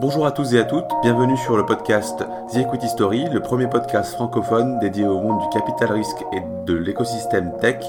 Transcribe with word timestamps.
Bonjour 0.00 0.26
à 0.26 0.30
tous 0.30 0.54
et 0.54 0.60
à 0.60 0.64
toutes, 0.64 0.86
bienvenue 1.02 1.36
sur 1.36 1.56
le 1.56 1.66
podcast 1.66 2.24
The 2.52 2.58
Equity 2.58 2.86
Story, 2.86 3.24
le 3.32 3.40
premier 3.40 3.66
podcast 3.68 4.12
francophone 4.12 4.78
dédié 4.78 5.04
au 5.04 5.20
monde 5.20 5.40
du 5.40 5.48
capital 5.48 5.90
risque 5.90 6.24
et 6.32 6.40
de 6.66 6.74
l'écosystème 6.74 7.52
tech. 7.60 7.84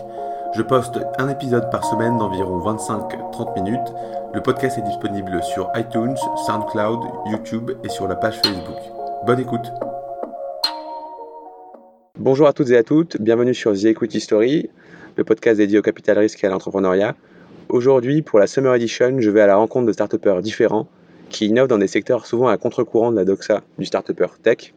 Je 0.55 0.63
poste 0.63 0.99
un 1.19 1.29
épisode 1.29 1.69
par 1.69 1.85
semaine 1.85 2.17
d'environ 2.17 2.57
25-30 2.61 3.61
minutes. 3.61 3.93
Le 4.33 4.41
podcast 4.41 4.79
est 4.79 4.87
disponible 4.87 5.43
sur 5.43 5.69
iTunes, 5.75 6.17
SoundCloud, 6.47 6.99
YouTube 7.27 7.73
et 7.83 7.89
sur 7.89 8.07
la 8.07 8.15
page 8.15 8.41
Facebook. 8.43 8.79
Bonne 9.27 9.41
écoute 9.41 9.71
Bonjour 12.17 12.47
à 12.47 12.53
toutes 12.53 12.71
et 12.71 12.77
à 12.77 12.81
toutes, 12.81 13.21
bienvenue 13.21 13.53
sur 13.53 13.73
The 13.73 13.85
Equity 13.85 14.19
Story, 14.19 14.71
le 15.15 15.23
podcast 15.23 15.57
dédié 15.57 15.77
au 15.77 15.83
capital 15.83 16.17
risque 16.17 16.43
et 16.43 16.47
à 16.47 16.49
l'entrepreneuriat. 16.49 17.13
Aujourd'hui, 17.69 18.23
pour 18.23 18.39
la 18.39 18.47
Summer 18.47 18.73
Edition, 18.73 19.17
je 19.19 19.29
vais 19.29 19.41
à 19.41 19.47
la 19.47 19.57
rencontre 19.57 19.85
de 19.85 19.91
start 19.91 20.15
différents 20.41 20.87
qui 21.29 21.47
innovent 21.47 21.67
dans 21.67 21.77
des 21.77 21.87
secteurs 21.87 22.25
souvent 22.25 22.47
à 22.47 22.57
contre-courant 22.57 23.11
de 23.11 23.15
la 23.15 23.25
doxa 23.25 23.61
du 23.77 23.85
start 23.85 24.11
tech. 24.41 24.73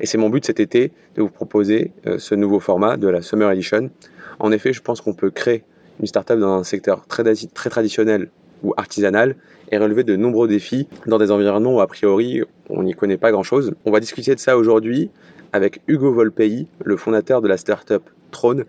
Et 0.00 0.06
c'est 0.06 0.18
mon 0.18 0.30
but 0.30 0.44
cet 0.44 0.60
été 0.60 0.92
de 1.16 1.22
vous 1.22 1.28
proposer 1.28 1.92
euh, 2.06 2.18
ce 2.18 2.34
nouveau 2.34 2.60
format 2.60 2.96
de 2.96 3.08
la 3.08 3.22
Summer 3.22 3.50
Edition. 3.50 3.90
En 4.38 4.52
effet, 4.52 4.72
je 4.72 4.80
pense 4.80 5.00
qu'on 5.00 5.14
peut 5.14 5.30
créer 5.30 5.62
une 6.00 6.06
startup 6.06 6.38
dans 6.38 6.54
un 6.54 6.64
secteur 6.64 7.06
très, 7.06 7.24
très 7.54 7.70
traditionnel 7.70 8.30
ou 8.62 8.74
artisanal 8.76 9.36
et 9.70 9.78
relever 9.78 10.04
de 10.04 10.16
nombreux 10.16 10.48
défis 10.48 10.88
dans 11.06 11.18
des 11.18 11.30
environnements 11.30 11.76
où 11.76 11.80
a 11.80 11.86
priori 11.86 12.42
on 12.70 12.82
n'y 12.82 12.94
connaît 12.94 13.16
pas 13.16 13.30
grand-chose. 13.30 13.74
On 13.84 13.90
va 13.90 14.00
discuter 14.00 14.34
de 14.34 14.40
ça 14.40 14.56
aujourd'hui 14.56 15.10
avec 15.52 15.80
Hugo 15.86 16.12
Volpei, 16.12 16.66
le 16.84 16.96
fondateur 16.96 17.40
de 17.40 17.48
la 17.48 17.56
startup 17.56 18.02
Trone, 18.30 18.64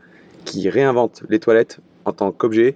qui 0.45 0.69
réinvente 0.69 1.23
les 1.30 1.39
toilettes 1.39 1.80
en 2.05 2.13
tant 2.13 2.31
qu'objet 2.31 2.75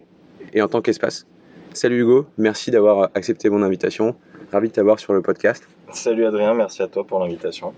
et 0.53 0.61
en 0.61 0.67
tant 0.67 0.81
qu'espace. 0.81 1.25
Salut 1.73 2.01
Hugo, 2.01 2.25
merci 2.37 2.69
d'avoir 2.69 3.09
accepté 3.15 3.49
mon 3.49 3.63
invitation. 3.63 4.15
Ravi 4.53 4.67
de 4.67 4.73
t'avoir 4.73 4.99
sur 4.99 5.13
le 5.13 5.23
podcast. 5.23 5.67
Salut 5.91 6.25
Adrien, 6.25 6.53
merci 6.53 6.83
à 6.83 6.87
toi 6.87 7.03
pour 7.03 7.19
l'invitation. 7.19 7.73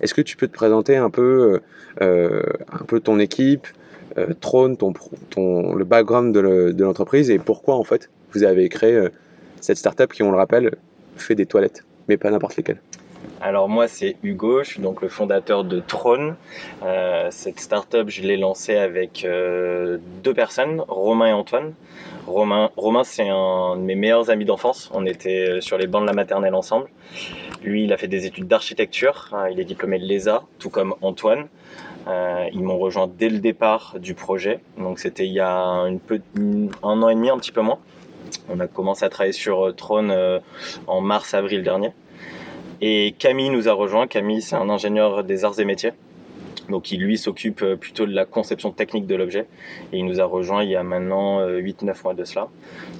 Est-ce 0.00 0.14
que 0.14 0.20
tu 0.20 0.36
peux 0.36 0.46
te 0.46 0.52
présenter 0.52 0.96
un 0.96 1.10
peu, 1.10 1.60
euh, 2.00 2.42
un 2.72 2.84
peu 2.84 3.00
ton 3.00 3.18
équipe, 3.18 3.66
euh, 4.16 4.28
Trône, 4.40 4.76
ton, 4.76 4.92
ton, 5.30 5.74
le 5.74 5.84
background 5.84 6.32
de 6.32 6.84
l'entreprise 6.84 7.30
et 7.30 7.40
pourquoi 7.40 7.74
en 7.74 7.82
fait 7.82 8.10
vous 8.32 8.44
avez 8.44 8.68
créé 8.68 8.94
euh, 8.94 9.08
cette 9.60 9.76
startup 9.76 10.12
qui, 10.12 10.22
on 10.22 10.30
le 10.30 10.36
rappelle, 10.36 10.76
fait 11.16 11.34
des 11.34 11.46
toilettes, 11.46 11.82
mais 12.08 12.16
pas 12.16 12.30
n'importe 12.30 12.56
lesquelles? 12.56 12.80
Alors 13.40 13.68
moi 13.68 13.88
c'est 13.88 14.16
Hugo, 14.22 14.62
je 14.62 14.70
suis 14.70 14.80
donc 14.80 15.00
le 15.02 15.08
fondateur 15.08 15.64
de 15.64 15.80
Trône. 15.80 16.36
Euh, 16.82 17.28
cette 17.30 17.58
startup 17.60 18.08
je 18.08 18.22
l'ai 18.22 18.36
lancée 18.36 18.76
avec 18.76 19.26
deux 19.26 20.34
personnes, 20.34 20.82
Romain 20.88 21.26
et 21.26 21.32
Antoine. 21.32 21.74
Romain, 22.26 22.70
Romain 22.76 23.04
c'est 23.04 23.28
un 23.28 23.76
de 23.76 23.82
mes 23.82 23.94
meilleurs 23.94 24.30
amis 24.30 24.44
d'enfance. 24.44 24.90
On 24.92 25.06
était 25.06 25.60
sur 25.60 25.78
les 25.78 25.86
bancs 25.86 26.02
de 26.02 26.06
la 26.06 26.12
maternelle 26.12 26.54
ensemble. 26.54 26.88
Lui, 27.62 27.84
il 27.84 27.92
a 27.92 27.98
fait 27.98 28.08
des 28.08 28.24
études 28.24 28.48
d'architecture. 28.48 29.28
Hein, 29.32 29.48
il 29.50 29.60
est 29.60 29.64
diplômé 29.64 29.98
de 29.98 30.04
l'ESA, 30.04 30.44
tout 30.58 30.70
comme 30.70 30.94
Antoine. 31.02 31.48
Euh, 32.08 32.48
ils 32.52 32.62
m'ont 32.62 32.78
rejoint 32.78 33.10
dès 33.18 33.28
le 33.28 33.38
départ 33.38 33.96
du 33.98 34.14
projet. 34.14 34.60
Donc 34.78 34.98
c'était 34.98 35.26
il 35.26 35.32
y 35.32 35.40
a 35.40 35.54
un 35.54 35.92
an 36.82 37.08
et 37.08 37.14
demi, 37.14 37.28
un 37.28 37.38
petit 37.38 37.52
peu 37.52 37.60
moins. 37.60 37.78
On 38.48 38.60
a 38.60 38.66
commencé 38.66 39.04
à 39.04 39.10
travailler 39.10 39.32
sur 39.32 39.66
euh, 39.66 39.74
euh, 39.92 40.40
en 40.86 41.00
mars-avril 41.00 41.62
dernier. 41.62 41.92
Et 42.80 43.14
Camille 43.18 43.50
nous 43.50 43.68
a 43.68 43.72
rejoint. 43.72 44.06
Camille, 44.06 44.42
c'est 44.42 44.56
un 44.56 44.70
ingénieur 44.70 45.22
des 45.24 45.44
arts 45.44 45.60
et 45.60 45.64
métiers. 45.64 45.92
Donc 46.70 46.92
il 46.92 47.00
lui 47.00 47.18
s'occupe 47.18 47.62
euh, 47.62 47.76
plutôt 47.76 48.06
de 48.06 48.12
la 48.12 48.24
conception 48.24 48.70
technique 48.70 49.06
de 49.06 49.14
l'objet 49.14 49.46
et 49.92 49.98
il 49.98 50.04
nous 50.04 50.20
a 50.20 50.24
rejoint 50.24 50.62
il 50.62 50.70
y 50.70 50.76
a 50.76 50.82
maintenant 50.82 51.40
8-9 51.46 51.90
euh, 51.90 51.94
mois 52.04 52.14
de 52.14 52.24
cela. 52.24 52.48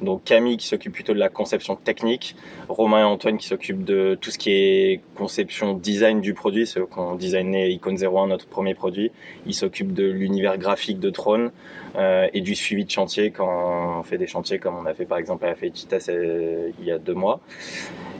Donc 0.02 0.24
Camille 0.24 0.56
qui 0.56 0.66
s'occupe 0.66 0.92
plutôt 0.92 1.14
de 1.14 1.18
la 1.18 1.28
conception 1.28 1.76
technique, 1.76 2.36
Romain 2.68 3.00
et 3.00 3.04
Antoine 3.04 3.38
qui 3.38 3.46
s'occupent 3.46 3.84
de 3.84 4.18
tout 4.20 4.30
ce 4.30 4.38
qui 4.38 4.50
est 4.50 5.00
conception 5.14 5.74
design 5.74 6.20
du 6.20 6.34
produit, 6.34 6.66
c'est 6.66 6.80
qu'on 6.88 7.14
designait 7.14 7.72
Icon 7.72 7.94
01 7.94 8.26
notre 8.26 8.46
premier 8.46 8.74
produit. 8.74 9.12
Ils 9.46 9.54
s'occupent 9.54 9.94
de 9.94 10.10
l'univers 10.10 10.58
graphique 10.58 10.98
de 10.98 11.10
Throne 11.10 11.52
euh, 11.96 12.28
et 12.34 12.40
du 12.40 12.54
suivi 12.54 12.84
de 12.84 12.90
chantier 12.90 13.30
quand 13.30 13.98
on 13.98 14.02
fait 14.02 14.18
des 14.18 14.26
chantiers 14.26 14.58
comme 14.58 14.76
on 14.76 14.86
a 14.86 14.94
fait 14.94 15.06
par 15.06 15.18
exemple 15.18 15.44
à 15.44 15.48
la 15.48 15.54
Felicita 15.54 15.98
il 16.08 16.84
y 16.84 16.90
a 16.90 16.98
deux 16.98 17.14
mois. 17.14 17.40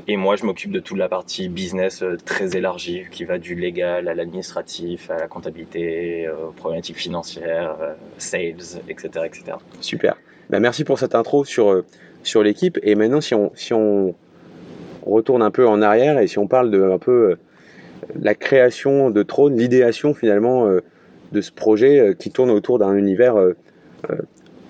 Et 0.09 0.17
moi, 0.17 0.37
je 0.37 0.45
m'occupe 0.45 0.73
de 0.73 0.81
toute 0.81 0.99
la 0.99 1.09
partie 1.09 1.49
business 1.49 2.03
très 2.25 2.57
élargie 2.57 3.05
qui 3.11 3.25
va 3.25 3.39
du 3.39 3.55
légal 3.55 4.09
à 4.09 4.15
l'administratif, 4.15 5.11
à 5.11 5.17
la 5.17 5.29
comptabilité, 5.41 6.27
euh, 6.27 6.51
problématiques 6.55 6.99
financières, 6.99 7.77
euh, 7.81 7.95
sales, 8.19 8.81
etc. 8.89 9.25
etc. 9.25 9.57
Super. 9.81 10.17
Ben, 10.51 10.61
merci 10.61 10.85
pour 10.85 10.99
cette 10.99 11.15
intro 11.15 11.45
sur, 11.45 11.83
sur 12.23 12.43
l'équipe. 12.43 12.79
Et 12.83 12.95
maintenant, 12.95 13.23
si 13.23 13.35
on, 13.35 13.53
si 13.55 13.73
on 13.73 14.15
retourne 15.07 15.43
un 15.43 15.51
peu 15.51 15.67
en 15.67 15.81
arrière 15.81 16.19
et 16.19 16.27
si 16.27 16.39
on 16.39 16.47
parle 16.47 16.71
de 16.71 16.83
un 16.83 16.99
peu 16.99 17.37
la 18.21 18.35
création 18.35 19.11
de 19.11 19.23
Trône, 19.23 19.57
l'idéation 19.57 20.13
finalement 20.13 20.69
de 21.33 21.41
ce 21.41 21.53
projet 21.53 22.15
qui 22.19 22.31
tourne 22.31 22.51
autour 22.51 22.79
d'un 22.79 22.95
univers 22.95 23.37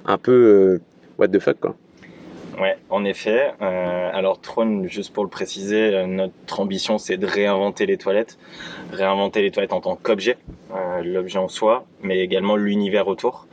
un 0.05 0.19
peu 0.19 0.81
what 1.19 1.29
the 1.29 1.41
fuck 1.41 1.59
quoi. 1.59 1.75
Ouais, 2.61 2.77
en 2.91 3.07
effet. 3.07 3.55
Euh, 3.63 4.11
alors 4.13 4.39
Throne, 4.39 4.87
juste 4.87 5.15
pour 5.15 5.25
le 5.25 5.31
préciser, 5.31 5.95
euh, 5.95 6.07
notre 6.07 6.61
ambition 6.61 6.99
c'est 6.99 7.17
de 7.17 7.27
réinventer 7.27 7.87
les 7.87 7.97
toilettes, 7.97 8.39
réinventer 8.93 9.41
les 9.41 9.51
toilettes 9.51 9.73
en 9.73 9.81
tant 9.81 9.97
qu'objet, 9.97 10.37
euh, 10.75 11.03
l'objet 11.03 11.39
en 11.39 11.49
soi, 11.49 11.87
mais 12.03 12.19
également 12.19 12.57
l'univers 12.57 13.09
autour. 13.09 13.47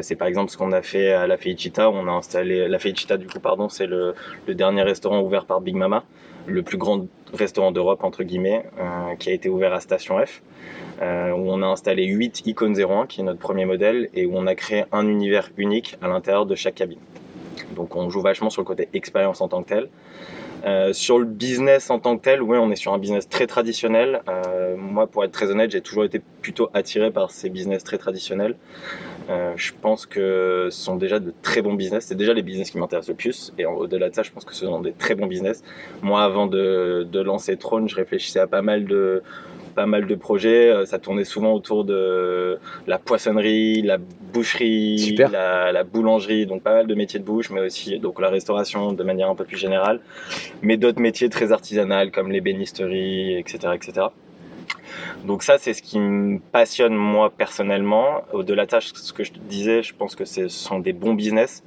c'est 0.00 0.16
par 0.16 0.28
exemple 0.28 0.50
ce 0.50 0.56
qu'on 0.56 0.72
a 0.72 0.80
fait 0.80 1.12
à 1.12 1.26
la 1.26 1.36
Felicita, 1.36 1.90
où 1.90 1.94
on 1.94 2.06
a 2.06 2.12
installé 2.12 2.66
la 2.66 2.78
Felicita 2.78 3.18
du 3.18 3.26
coup 3.26 3.40
pardon, 3.40 3.68
c'est 3.68 3.86
le, 3.86 4.14
dernier 4.48 4.82
restaurant 4.82 5.20
ouvert 5.20 5.44
par 5.44 5.60
Big 5.60 5.74
Mama, 5.74 6.04
le 6.46 6.62
plus 6.62 6.78
grand 6.78 7.06
restaurant 7.34 7.72
d'Europe 7.72 8.04
entre 8.04 8.22
guillemets, 8.22 8.64
qui 9.18 9.30
a 9.30 9.32
été 9.32 9.50
ouvert 9.50 9.72
à 9.74 9.80
Station 9.80 10.18
F. 10.18 10.42
où 11.00 11.42
on 11.54 11.62
a 11.62 11.66
installé 11.66 12.04
8 12.06 12.46
Icon 12.46 12.72
01, 12.74 13.06
qui 13.06 13.20
est 13.20 13.24
notre 13.24 13.38
premier 13.38 13.66
modèle, 13.66 14.08
et 14.14 14.26
où 14.26 14.32
on 14.34 14.46
a 14.46 14.54
créé 14.54 14.84
un 14.92 15.06
univers 15.06 15.50
unique 15.56 15.96
à 16.02 16.08
l'intérieur 16.08 16.46
de 16.46 16.54
chaque 16.54 16.76
cabine. 16.76 17.00
Donc 17.74 17.96
on 17.96 18.10
joue 18.10 18.20
vachement 18.20 18.50
sur 18.50 18.62
le 18.62 18.66
côté 18.66 18.88
expérience 18.92 19.40
en 19.40 19.48
tant 19.48 19.62
que 19.62 19.68
tel. 19.68 19.88
Euh, 20.64 20.92
sur 20.92 21.18
le 21.18 21.24
business 21.24 21.88
en 21.90 21.98
tant 21.98 22.18
que 22.18 22.22
tel, 22.22 22.42
oui, 22.42 22.58
on 22.58 22.70
est 22.70 22.76
sur 22.76 22.92
un 22.92 22.98
business 22.98 23.28
très 23.28 23.46
traditionnel. 23.46 24.22
Euh, 24.28 24.76
moi, 24.76 25.06
pour 25.06 25.24
être 25.24 25.32
très 25.32 25.50
honnête, 25.50 25.70
j'ai 25.70 25.80
toujours 25.80 26.04
été 26.04 26.20
plutôt 26.42 26.68
attiré 26.74 27.10
par 27.10 27.30
ces 27.30 27.48
business 27.48 27.82
très 27.82 27.96
traditionnels. 27.96 28.56
Euh, 29.30 29.52
je 29.56 29.72
pense 29.80 30.06
que 30.06 30.68
ce 30.70 30.82
sont 30.82 30.96
déjà 30.96 31.18
de 31.18 31.32
très 31.42 31.62
bons 31.62 31.74
business. 31.74 32.06
C'est 32.06 32.14
déjà 32.14 32.34
les 32.34 32.42
business 32.42 32.70
qui 32.70 32.78
m'intéressent 32.78 33.10
le 33.10 33.14
plus. 33.14 33.54
Et 33.58 33.64
au-delà 33.64 34.10
de 34.10 34.14
ça, 34.14 34.22
je 34.22 34.32
pense 34.32 34.44
que 34.44 34.54
ce 34.54 34.66
sont 34.66 34.80
des 34.80 34.92
très 34.92 35.14
bons 35.14 35.26
business. 35.26 35.62
Moi, 36.02 36.22
avant 36.22 36.46
de, 36.46 37.08
lancer 37.12 37.56
Throne, 37.56 37.88
je 37.88 37.96
réfléchissais 37.96 38.40
à 38.40 38.46
pas 38.46 38.62
mal 38.62 38.84
de 38.84 39.22
pas 39.74 39.86
mal 39.86 40.06
de 40.06 40.14
projets. 40.14 40.70
Euh, 40.70 40.84
ça 40.84 40.98
tournait 40.98 41.24
souvent 41.24 41.52
autour 41.52 41.84
de 41.84 42.58
la 42.86 42.98
poissonnerie, 42.98 43.82
la 43.82 43.98
boucherie, 44.32 45.16
la, 45.16 45.84
boulangerie, 45.84 46.46
donc 46.46 46.62
pas 46.62 46.74
mal 46.74 46.86
de 46.86 46.94
métiers 46.94 47.20
de 47.20 47.24
bouche, 47.24 47.50
mais 47.50 47.60
aussi 47.60 47.98
donc 47.98 48.20
la 48.20 48.28
restauration 48.28 48.92
de 48.92 49.02
manière 49.02 49.30
un 49.30 49.34
peu 49.34 49.44
plus 49.44 49.56
générale, 49.56 50.00
mais 50.62 50.76
d'autres 50.76 51.00
métiers 51.00 51.28
très 51.28 51.52
artisanaux 51.52 52.10
comme 52.12 52.30
l'ébénisterie, 52.30 53.36
etc., 53.36 53.72
etc. 53.74 54.06
Donc 55.24 55.42
ça, 55.42 55.58
c'est 55.58 55.74
ce 55.74 55.82
qui 55.82 55.98
me 55.98 56.38
passionne 56.38 56.94
moi 56.94 57.30
personnellement. 57.30 58.22
Au-delà 58.32 58.66
de 58.66 58.70
ça, 58.70 58.80
ce 58.80 59.12
que 59.12 59.24
je 59.24 59.32
te 59.32 59.38
disais, 59.38 59.82
je 59.82 59.94
pense 59.94 60.16
que 60.16 60.24
ce 60.24 60.48
sont 60.48 60.78
des 60.78 60.92
bons 60.92 61.14
business. 61.14 61.62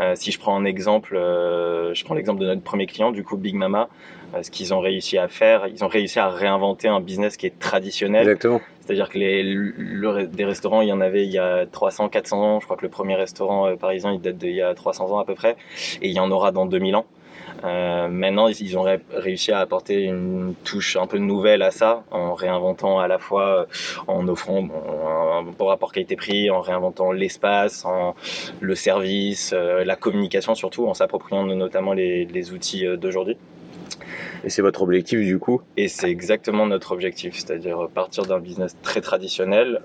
Euh, 0.00 0.12
si 0.14 0.30
je 0.30 0.38
prends 0.38 0.56
un 0.56 0.64
exemple, 0.64 1.16
euh, 1.16 1.94
je 1.94 2.04
prends 2.04 2.14
l'exemple 2.14 2.40
de 2.40 2.46
notre 2.46 2.62
premier 2.62 2.86
client, 2.86 3.12
du 3.12 3.24
coup 3.24 3.36
Big 3.36 3.54
Mama, 3.54 3.88
euh, 4.34 4.42
ce 4.42 4.50
qu'ils 4.50 4.74
ont 4.74 4.80
réussi 4.80 5.16
à 5.16 5.28
faire, 5.28 5.68
ils 5.68 5.82
ont 5.84 5.88
réussi 5.88 6.18
à 6.18 6.28
réinventer 6.28 6.88
un 6.88 7.00
business 7.00 7.36
qui 7.36 7.46
est 7.46 7.58
traditionnel. 7.58 8.22
Exactement. 8.22 8.60
C'est-à-dire 8.80 9.08
que 9.08 9.18
les, 9.18 10.26
des 10.26 10.44
restaurants, 10.44 10.80
il 10.80 10.88
y 10.88 10.92
en 10.92 11.00
avait 11.00 11.24
il 11.24 11.32
y 11.32 11.38
a 11.38 11.66
300, 11.66 12.08
400 12.08 12.42
ans. 12.42 12.60
Je 12.60 12.66
crois 12.66 12.76
que 12.76 12.84
le 12.84 12.88
premier 12.88 13.16
restaurant 13.16 13.74
parisien, 13.76 14.12
il 14.12 14.20
date 14.20 14.36
d'il 14.36 14.54
y 14.54 14.62
a 14.62 14.74
300 14.74 15.10
ans 15.12 15.18
à 15.18 15.24
peu 15.24 15.34
près. 15.34 15.56
Et 16.02 16.08
il 16.08 16.12
y 16.12 16.20
en 16.20 16.30
aura 16.30 16.52
dans 16.52 16.66
2000 16.66 16.94
ans. 16.94 17.06
Euh, 17.64 18.08
maintenant, 18.08 18.48
ils 18.48 18.78
ont 18.78 18.84
réussi 19.14 19.52
à 19.52 19.58
apporter 19.58 20.02
une 20.02 20.54
touche 20.64 20.96
un 20.96 21.06
peu 21.06 21.18
nouvelle 21.18 21.62
à 21.62 21.70
ça, 21.70 22.04
en 22.10 22.34
réinventant 22.34 22.98
à 22.98 23.08
la 23.08 23.18
fois, 23.18 23.60
euh, 23.60 23.64
en 24.06 24.28
offrant 24.28 24.62
un 24.64 25.42
bon 25.42 25.66
rapport 25.66 25.92
qualité-prix, 25.92 26.50
en 26.50 26.60
réinventant 26.60 27.12
l'espace, 27.12 27.84
en 27.84 28.14
le 28.60 28.74
service, 28.74 29.52
euh, 29.54 29.84
la 29.84 29.96
communication 29.96 30.54
surtout, 30.54 30.86
en 30.86 30.94
s'appropriant 30.94 31.44
notamment 31.44 31.92
les, 31.92 32.52
outils 32.52 32.86
d'aujourd'hui. 32.96 33.36
Et 34.44 34.50
c'est 34.50 34.62
votre 34.62 34.82
objectif 34.82 35.18
du 35.18 35.38
coup? 35.38 35.62
Et 35.76 35.88
c'est 35.88 36.10
exactement 36.10 36.66
notre 36.66 36.92
objectif, 36.92 37.34
c'est-à-dire 37.34 37.88
partir 37.92 38.24
d'un 38.24 38.38
business 38.38 38.76
très 38.82 39.00
traditionnel, 39.00 39.80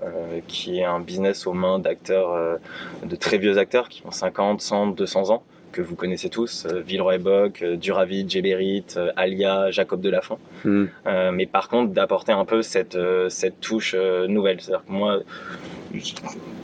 qui 0.46 0.78
est 0.78 0.84
un 0.84 1.00
business 1.00 1.46
aux 1.46 1.54
mains 1.54 1.80
d'acteurs, 1.80 2.58
de 3.02 3.16
très 3.16 3.38
vieux 3.38 3.58
acteurs 3.58 3.88
qui 3.88 4.06
ont 4.06 4.12
50, 4.12 4.60
100, 4.60 4.86
200 4.88 5.30
ans, 5.30 5.42
que 5.72 5.82
vous 5.82 5.96
connaissez 5.96 6.28
tous, 6.28 6.66
euh, 6.66 6.80
Villeroy 6.80 7.18
Boc, 7.18 7.62
euh, 7.62 7.76
Duravid, 7.76 8.30
Géberit, 8.30 8.84
euh, 8.96 9.10
Alia, 9.16 9.70
Jacob 9.70 10.00
Delafont. 10.00 10.38
Mm. 10.64 10.84
mais 11.32 11.46
par 11.46 11.68
contre, 11.68 11.92
d'apporter 11.92 12.32
un 12.32 12.44
peu 12.44 12.62
cette, 12.62 12.98
cette 13.28 13.60
touche 13.60 13.96
nouvelle. 14.28 14.60
C'est-à-dire 14.60 14.84
que 14.86 14.92
moi, 14.92 15.20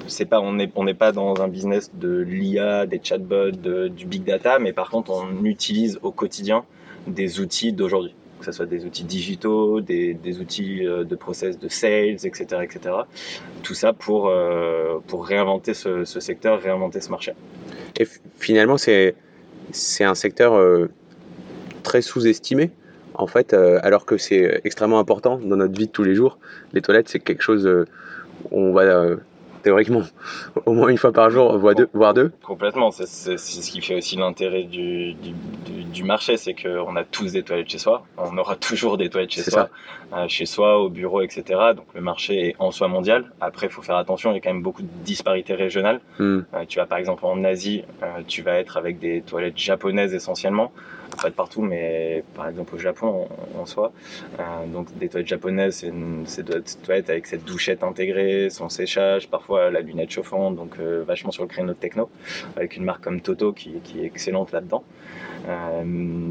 c'est 0.06 0.26
pas, 0.26 0.40
on 0.40 0.52
n'est 0.52 0.70
on 0.76 0.86
pas 0.94 1.12
dans 1.12 1.40
un 1.40 1.48
business 1.48 1.90
de 1.94 2.18
l'IA, 2.18 2.86
des 2.86 3.00
chatbots, 3.02 3.50
du 3.50 4.06
big 4.06 4.24
data, 4.24 4.58
mais 4.58 4.72
par 4.72 4.90
contre, 4.90 5.10
on 5.10 5.44
utilise 5.44 5.98
au 6.02 6.12
quotidien 6.12 6.64
des 7.06 7.40
outils 7.40 7.72
d'aujourd'hui. 7.72 8.14
Que 8.38 8.44
ce 8.44 8.52
soit 8.52 8.66
des 8.66 8.84
outils 8.84 9.04
digitaux, 9.04 9.80
des, 9.80 10.14
des 10.14 10.40
outils 10.40 10.86
euh, 10.86 11.04
de 11.04 11.16
process 11.16 11.58
de 11.58 11.68
sales, 11.68 12.24
etc. 12.24 12.46
etc. 12.62 12.94
Tout 13.62 13.74
ça 13.74 13.92
pour, 13.92 14.28
euh, 14.28 14.98
pour 15.06 15.26
réinventer 15.26 15.74
ce, 15.74 16.04
secteur, 16.04 16.60
réinventer 16.60 17.00
ce 17.00 17.10
marché. 17.10 17.32
Et 17.98 18.06
finalement, 18.38 18.76
c'est 18.78 19.14
un 20.00 20.14
secteur 20.14 20.54
euh, 20.54 20.88
très 21.82 22.02
sous-estimé, 22.02 22.70
en 23.14 23.26
fait, 23.26 23.52
alors 23.54 24.06
que 24.06 24.16
c'est 24.16 24.60
extrêmement 24.64 25.00
important 25.00 25.38
dans 25.38 25.56
notre 25.56 25.76
vie 25.76 25.86
de 25.86 25.92
tous 25.92 26.04
les 26.04 26.14
jours. 26.14 26.38
Les 26.72 26.80
toilettes, 26.80 27.08
c'est 27.08 27.18
quelque 27.18 27.42
chose 27.42 27.66
euh, 27.66 27.84
on 28.50 28.72
va 28.72 29.08
théoriquement 29.68 30.02
au 30.64 30.72
moins 30.72 30.88
une 30.88 30.96
fois 30.96 31.12
par 31.12 31.28
jour, 31.28 31.58
voire 31.58 31.74
deux. 31.74 31.88
Voire 31.92 32.14
deux. 32.14 32.32
Complètement, 32.42 32.90
c'est 32.90 33.06
ce 33.06 33.70
qui 33.70 33.82
fait 33.82 33.96
aussi 33.96 34.16
l'intérêt 34.16 34.62
du, 34.62 35.14
du, 35.14 36.04
marché, 36.04 36.38
c'est 36.38 36.54
qu'on 36.54 36.96
a 36.96 37.04
tous 37.04 37.32
des 37.32 37.42
toilettes 37.42 37.68
chez 37.68 37.78
soi, 37.78 38.04
on 38.16 38.38
aura 38.38 38.56
toujours 38.56 38.96
des 38.96 39.10
toilettes 39.10 39.32
chez 39.32 39.42
soi, 39.42 39.68
euh, 40.14 40.24
chez 40.28 40.46
soi, 40.46 40.78
au 40.78 40.88
bureau, 40.88 41.20
etc. 41.20 41.42
Donc 41.76 41.86
le 41.94 42.00
marché 42.00 42.48
est 42.48 42.56
en 42.58 42.70
soi 42.70 42.88
mondial. 42.88 43.30
Après, 43.42 43.66
il 43.66 43.72
faut 43.72 43.82
faire 43.82 43.96
attention, 43.96 44.30
il 44.30 44.34
y 44.34 44.36
a 44.38 44.40
quand 44.40 44.52
même 44.52 44.62
beaucoup 44.62 44.82
de 44.82 44.88
disparités 45.04 45.54
régionales. 45.54 46.00
Mm. 46.18 46.38
Euh, 46.54 46.64
tu 46.66 46.78
vas 46.78 46.86
par 46.86 46.96
exemple 46.96 47.26
en 47.26 47.44
Asie, 47.44 47.84
euh, 48.02 48.22
tu 48.26 48.40
vas 48.40 48.54
être 48.54 48.78
avec 48.78 48.98
des 48.98 49.20
toilettes 49.20 49.58
japonaises 49.58 50.14
essentiellement, 50.14 50.72
pas 51.20 51.30
de 51.30 51.34
partout, 51.34 51.62
mais 51.62 52.24
par 52.34 52.48
exemple 52.48 52.74
au 52.74 52.78
Japon 52.78 53.28
en, 53.58 53.66
soi. 53.66 53.92
Euh, 54.38 54.42
donc 54.72 54.96
des 54.98 55.08
toilettes 55.08 55.28
japonaises, 55.28 55.84
c'est 56.26 56.42
des 56.42 56.62
toilettes 56.82 57.10
avec 57.10 57.26
cette 57.26 57.44
douchette 57.44 57.82
intégrée, 57.82 58.50
son 58.50 58.68
séchage, 58.68 59.28
parfois 59.28 59.70
la 59.70 59.80
lunette 59.80 60.10
chauffante, 60.10 60.56
donc 60.56 60.76
euh, 60.78 61.04
vachement 61.06 61.30
sur 61.30 61.42
le 61.42 61.48
créneau 61.48 61.68
de 61.68 61.78
techno, 61.78 62.08
avec 62.56 62.76
une 62.76 62.84
marque 62.84 63.04
comme 63.04 63.20
Toto 63.20 63.52
qui, 63.52 63.80
qui 63.84 64.00
est 64.00 64.04
excellente 64.04 64.52
là-dedans. 64.52 64.84
Euh, 65.48 66.30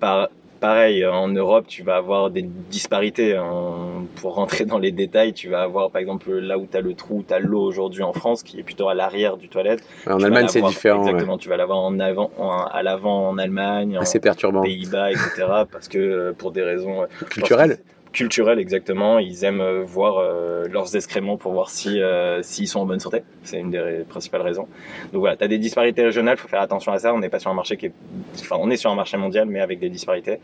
par, 0.00 0.28
pareil, 0.62 1.04
en 1.04 1.28
Europe, 1.28 1.66
tu 1.66 1.82
vas 1.82 1.96
avoir 1.96 2.30
des 2.30 2.42
disparités. 2.42 3.36
En, 3.36 4.06
pour 4.16 4.36
rentrer 4.36 4.64
dans 4.64 4.78
les 4.78 4.92
détails, 4.92 5.32
tu 5.32 5.48
vas 5.48 5.62
avoir, 5.62 5.90
par 5.90 6.00
exemple, 6.00 6.30
là 6.32 6.56
où 6.56 6.66
tu 6.70 6.76
as 6.76 6.80
le 6.80 6.94
trou, 6.94 7.24
tu 7.26 7.34
as 7.34 7.40
l'eau 7.40 7.60
aujourd'hui 7.62 8.02
en 8.02 8.12
France, 8.12 8.42
qui 8.44 8.60
est 8.60 8.62
plutôt 8.62 8.88
à 8.88 8.94
l'arrière 8.94 9.36
du 9.36 9.48
toilette. 9.48 9.82
En 10.06 10.18
tu 10.18 10.24
Allemagne, 10.24 10.46
c'est 10.48 10.62
différent. 10.62 11.00
Exactement, 11.02 11.32
ouais. 11.32 11.38
tu 11.38 11.48
vas 11.48 11.56
l'avoir 11.56 11.80
en 11.80 11.98
avant, 11.98 12.30
en, 12.38 12.50
à 12.62 12.82
l'avant 12.82 13.28
en 13.28 13.38
Allemagne, 13.38 13.98
Assez 14.00 14.20
perturbant. 14.20 14.60
aux 14.60 14.62
Pays-Bas, 14.62 15.10
etc. 15.10 15.46
parce 15.70 15.88
que 15.88 15.98
euh, 15.98 16.32
pour 16.32 16.52
des 16.52 16.62
raisons 16.62 17.06
culturelles 17.28 17.78
culturel 18.12 18.58
exactement. 18.58 19.18
Ils 19.18 19.44
aiment 19.44 19.60
euh, 19.60 19.82
voir 19.82 20.18
euh, 20.18 20.66
leurs 20.68 20.94
excréments 20.94 21.36
pour 21.36 21.52
voir 21.52 21.70
si 21.70 22.00
euh, 22.00 22.42
s'ils 22.42 22.68
sont 22.68 22.80
en 22.80 22.86
bonne 22.86 23.00
santé. 23.00 23.22
C'est 23.42 23.58
une 23.58 23.70
des 23.70 24.04
principales 24.08 24.42
raisons. 24.42 24.68
Donc 25.12 25.20
voilà, 25.20 25.36
tu 25.36 25.44
as 25.44 25.48
des 25.48 25.58
disparités 25.58 26.02
régionales, 26.02 26.36
faut 26.36 26.48
faire 26.48 26.60
attention 26.60 26.92
à 26.92 26.98
ça. 26.98 27.14
On 27.14 27.18
n'est 27.18 27.28
pas 27.28 27.38
sur 27.38 27.50
un 27.50 27.54
marché 27.54 27.76
qui 27.76 27.86
est 27.86 27.92
enfin 28.38 28.56
on 28.60 28.70
est 28.70 28.76
sur 28.76 28.90
un 28.90 28.94
marché 28.94 29.16
mondial 29.16 29.48
mais 29.48 29.60
avec 29.60 29.80
des 29.80 29.88
disparités. 29.88 30.38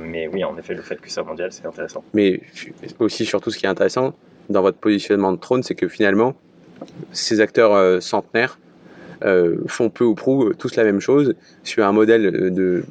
Mais 0.00 0.26
oui, 0.28 0.42
en 0.44 0.56
effet, 0.58 0.74
le 0.74 0.82
fait 0.82 1.00
que 1.00 1.08
ça 1.08 1.14
soit 1.16 1.24
mondial, 1.24 1.52
c'est 1.52 1.66
intéressant. 1.66 2.02
Mais 2.14 2.40
aussi 2.98 3.24
surtout 3.24 3.50
ce 3.50 3.58
qui 3.58 3.66
est 3.66 3.70
intéressant 3.70 4.14
dans 4.48 4.62
votre 4.62 4.78
positionnement 4.78 5.32
de 5.32 5.38
trône, 5.38 5.62
c'est 5.62 5.74
que 5.74 5.88
finalement 5.88 6.34
ces 7.12 7.40
acteurs 7.40 8.02
centenaires 8.02 8.58
font 9.68 9.88
peu 9.88 10.04
ou 10.04 10.16
prou 10.16 10.52
tous 10.54 10.74
la 10.74 10.82
même 10.82 10.98
chose 10.98 11.34
sur 11.62 11.86
un 11.86 11.92
modèle 11.92 12.52
de 12.52 12.84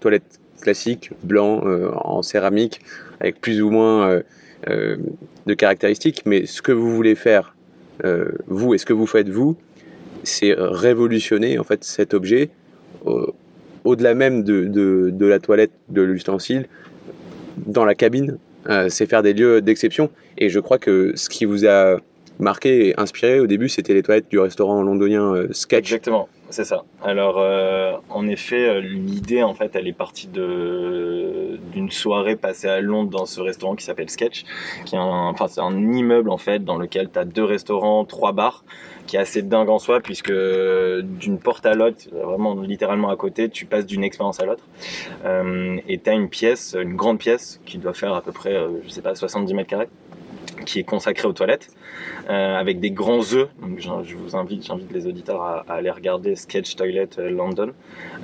toilette 0.00 0.40
classique, 0.60 1.10
blanc, 1.22 1.62
euh, 1.64 1.90
en 1.94 2.22
céramique, 2.22 2.80
avec 3.20 3.40
plus 3.40 3.62
ou 3.62 3.70
moins 3.70 4.08
euh, 4.08 4.22
euh, 4.68 4.96
de 5.46 5.54
caractéristiques. 5.54 6.22
Mais 6.26 6.46
ce 6.46 6.62
que 6.62 6.72
vous 6.72 6.94
voulez 6.94 7.14
faire, 7.14 7.54
vous, 8.46 8.72
et 8.72 8.78
ce 8.78 8.86
que 8.86 8.94
vous 8.94 9.06
faites, 9.06 9.28
vous, 9.28 9.56
c'est 10.22 10.54
révolutionner 10.56 11.58
en 11.58 11.64
fait 11.64 11.84
cet 11.84 12.14
objet 12.14 12.48
au-delà 13.84 14.14
même 14.14 14.42
de, 14.42 14.64
de, 14.64 15.26
la 15.26 15.38
toilette, 15.38 15.72
de 15.90 16.00
l'ustensile, 16.00 16.66
dans 17.58 17.84
la 17.84 17.94
cabine. 17.94 18.38
c'est 18.88 19.04
faire 19.04 19.22
des 19.22 19.34
lieux 19.34 19.60
d'exception. 19.60 20.10
Et 20.38 20.48
je 20.48 20.60
crois 20.60 20.78
que 20.78 21.12
ce 21.14 21.28
qui 21.28 21.44
vous 21.44 21.66
a 21.66 21.98
marqué 22.38 22.88
et 22.88 22.98
inspiré 22.98 23.38
au 23.38 23.46
début, 23.46 23.68
c'était 23.68 23.92
les 23.92 24.02
toilettes 24.02 24.30
du 24.30 24.38
restaurant 24.38 24.82
londonien 24.82 25.34
Sketch. 25.50 25.92
Exactement, 25.92 26.26
c'est 26.50 26.64
ça. 26.64 26.84
Alors, 27.02 27.38
euh, 27.38 27.96
en 28.08 28.26
effet, 28.26 28.80
l'idée, 28.80 29.42
en 29.42 29.54
fait, 29.54 29.74
elle 29.76 29.88
est 29.88 29.92
partie 29.92 30.28
d'une 30.28 31.90
soirée 31.90 32.36
passée 32.36 32.68
à 32.68 32.80
Londres 32.80 33.10
dans 33.10 33.26
ce 33.26 33.40
restaurant 33.40 33.76
qui 33.76 33.84
s'appelle 33.84 34.10
Sketch, 34.10 34.44
qui 34.84 34.96
est 34.96 34.98
un, 34.98 35.34
c'est 35.48 35.60
un 35.60 35.92
immeuble 35.92 36.30
en 36.30 36.38
fait 36.38 36.64
dans 36.64 36.76
lequel 36.76 37.10
tu 37.10 37.18
as 37.18 37.24
deux 37.24 37.44
restaurants, 37.44 38.04
trois 38.04 38.32
bars, 38.32 38.64
qui 39.06 39.16
est 39.16 39.20
assez 39.20 39.42
dingue 39.42 39.68
en 39.68 39.78
soi 39.78 40.00
puisque 40.00 40.32
d'une 40.32 41.38
porte 41.38 41.66
à 41.66 41.74
l'autre, 41.74 42.04
vraiment 42.12 42.60
littéralement 42.60 43.10
à 43.10 43.16
côté, 43.16 43.48
tu 43.48 43.66
passes 43.66 43.86
d'une 43.86 44.04
expérience 44.04 44.40
à 44.40 44.46
l'autre. 44.46 44.64
Euh, 45.24 45.78
et 45.88 45.98
tu 45.98 46.10
as 46.10 46.14
une 46.14 46.28
pièce, 46.28 46.76
une 46.80 46.96
grande 46.96 47.18
pièce 47.18 47.60
qui 47.64 47.78
doit 47.78 47.94
faire 47.94 48.14
à 48.14 48.22
peu 48.22 48.32
près, 48.32 48.56
je 48.84 48.88
sais 48.88 49.02
pas, 49.02 49.14
70 49.14 49.54
mètres 49.54 49.70
carrés 49.70 49.88
qui 50.64 50.80
est 50.80 50.84
consacré 50.84 51.26
aux 51.26 51.32
toilettes, 51.32 51.68
euh, 52.28 52.56
avec 52.56 52.80
des 52.80 52.90
grands 52.90 53.32
œufs. 53.34 53.48
Donc, 53.60 53.80
je 53.80 54.16
vous 54.16 54.36
invite, 54.36 54.66
j'invite 54.66 54.92
les 54.92 55.06
auditeurs 55.06 55.42
à, 55.42 55.64
aller 55.68 55.90
regarder 55.90 56.36
Sketch 56.36 56.76
Toilet 56.76 57.08
London. 57.18 57.72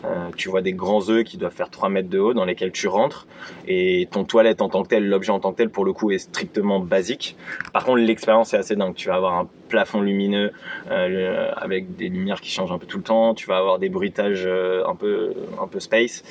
Euh, 0.04 0.28
tu 0.36 0.48
vois 0.48 0.62
des 0.62 0.72
grands 0.72 1.08
œufs 1.10 1.24
qui 1.24 1.36
doivent 1.36 1.54
faire 1.54 1.70
3 1.70 1.88
mètres 1.88 2.08
de 2.08 2.18
haut, 2.18 2.34
dans 2.34 2.44
lesquels 2.44 2.72
tu 2.72 2.88
rentres, 2.88 3.26
et 3.66 4.08
ton 4.10 4.24
toilette 4.24 4.62
en 4.62 4.68
tant 4.68 4.82
que 4.82 4.88
tel, 4.88 5.08
l'objet 5.08 5.32
en 5.32 5.40
tant 5.40 5.52
que 5.52 5.56
tel, 5.56 5.70
pour 5.70 5.84
le 5.84 5.92
coup, 5.92 6.10
est 6.10 6.18
strictement 6.18 6.80
basique. 6.80 7.36
Par 7.72 7.84
contre, 7.84 7.98
l'expérience 7.98 8.54
est 8.54 8.58
assez 8.58 8.76
dingue. 8.76 8.94
Tu 8.94 9.08
vas 9.08 9.14
avoir 9.14 9.34
un 9.34 9.48
plafond 9.66 10.00
lumineux 10.00 10.52
euh, 10.90 11.50
avec 11.56 11.96
des 11.96 12.08
lumières 12.08 12.40
qui 12.40 12.50
changent 12.50 12.72
un 12.72 12.78
peu 12.78 12.86
tout 12.86 12.98
le 12.98 13.02
temps. 13.02 13.34
Tu 13.34 13.46
vas 13.46 13.58
avoir 13.58 13.78
des 13.78 13.88
bruitages 13.88 14.44
euh, 14.46 14.86
un 14.86 14.94
peu, 14.94 15.34
un 15.60 15.66
peu 15.66 15.80
space. 15.80 16.22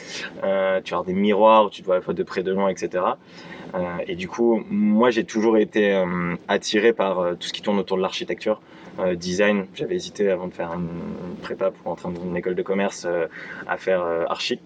Euh, 0.43 0.81
tu 0.83 0.91
vas 0.91 0.97
avoir 0.99 1.05
des 1.05 1.13
miroirs 1.13 1.65
où 1.65 1.69
tu 1.69 1.81
dois 1.81 1.95
à 1.95 1.97
la 1.99 2.01
fois 2.01 2.13
de 2.13 2.23
près, 2.23 2.43
de 2.43 2.51
loin, 2.51 2.69
etc. 2.69 3.03
Euh, 3.73 3.97
et 4.07 4.15
du 4.15 4.27
coup, 4.27 4.63
moi, 4.69 5.09
j'ai 5.09 5.23
toujours 5.23 5.57
été 5.57 5.93
euh, 5.93 6.35
attiré 6.47 6.93
par 6.93 7.19
euh, 7.19 7.33
tout 7.35 7.47
ce 7.47 7.53
qui 7.53 7.61
tourne 7.61 7.79
autour 7.79 7.97
de 7.97 8.01
l'architecture. 8.01 8.61
design, 9.15 9.65
j'avais 9.73 9.95
hésité 9.95 10.29
avant 10.29 10.47
de 10.47 10.53
faire 10.53 10.71
une, 10.73 10.87
une, 11.29 11.35
prépa 11.41 11.71
pour 11.71 11.91
entrer 11.91 12.09
dans 12.13 12.23
une 12.23 12.37
école 12.37 12.55
de 12.55 12.63
commerce 12.63 13.05
à 13.67 13.77
faire 13.77 14.01
archi. 14.29 14.59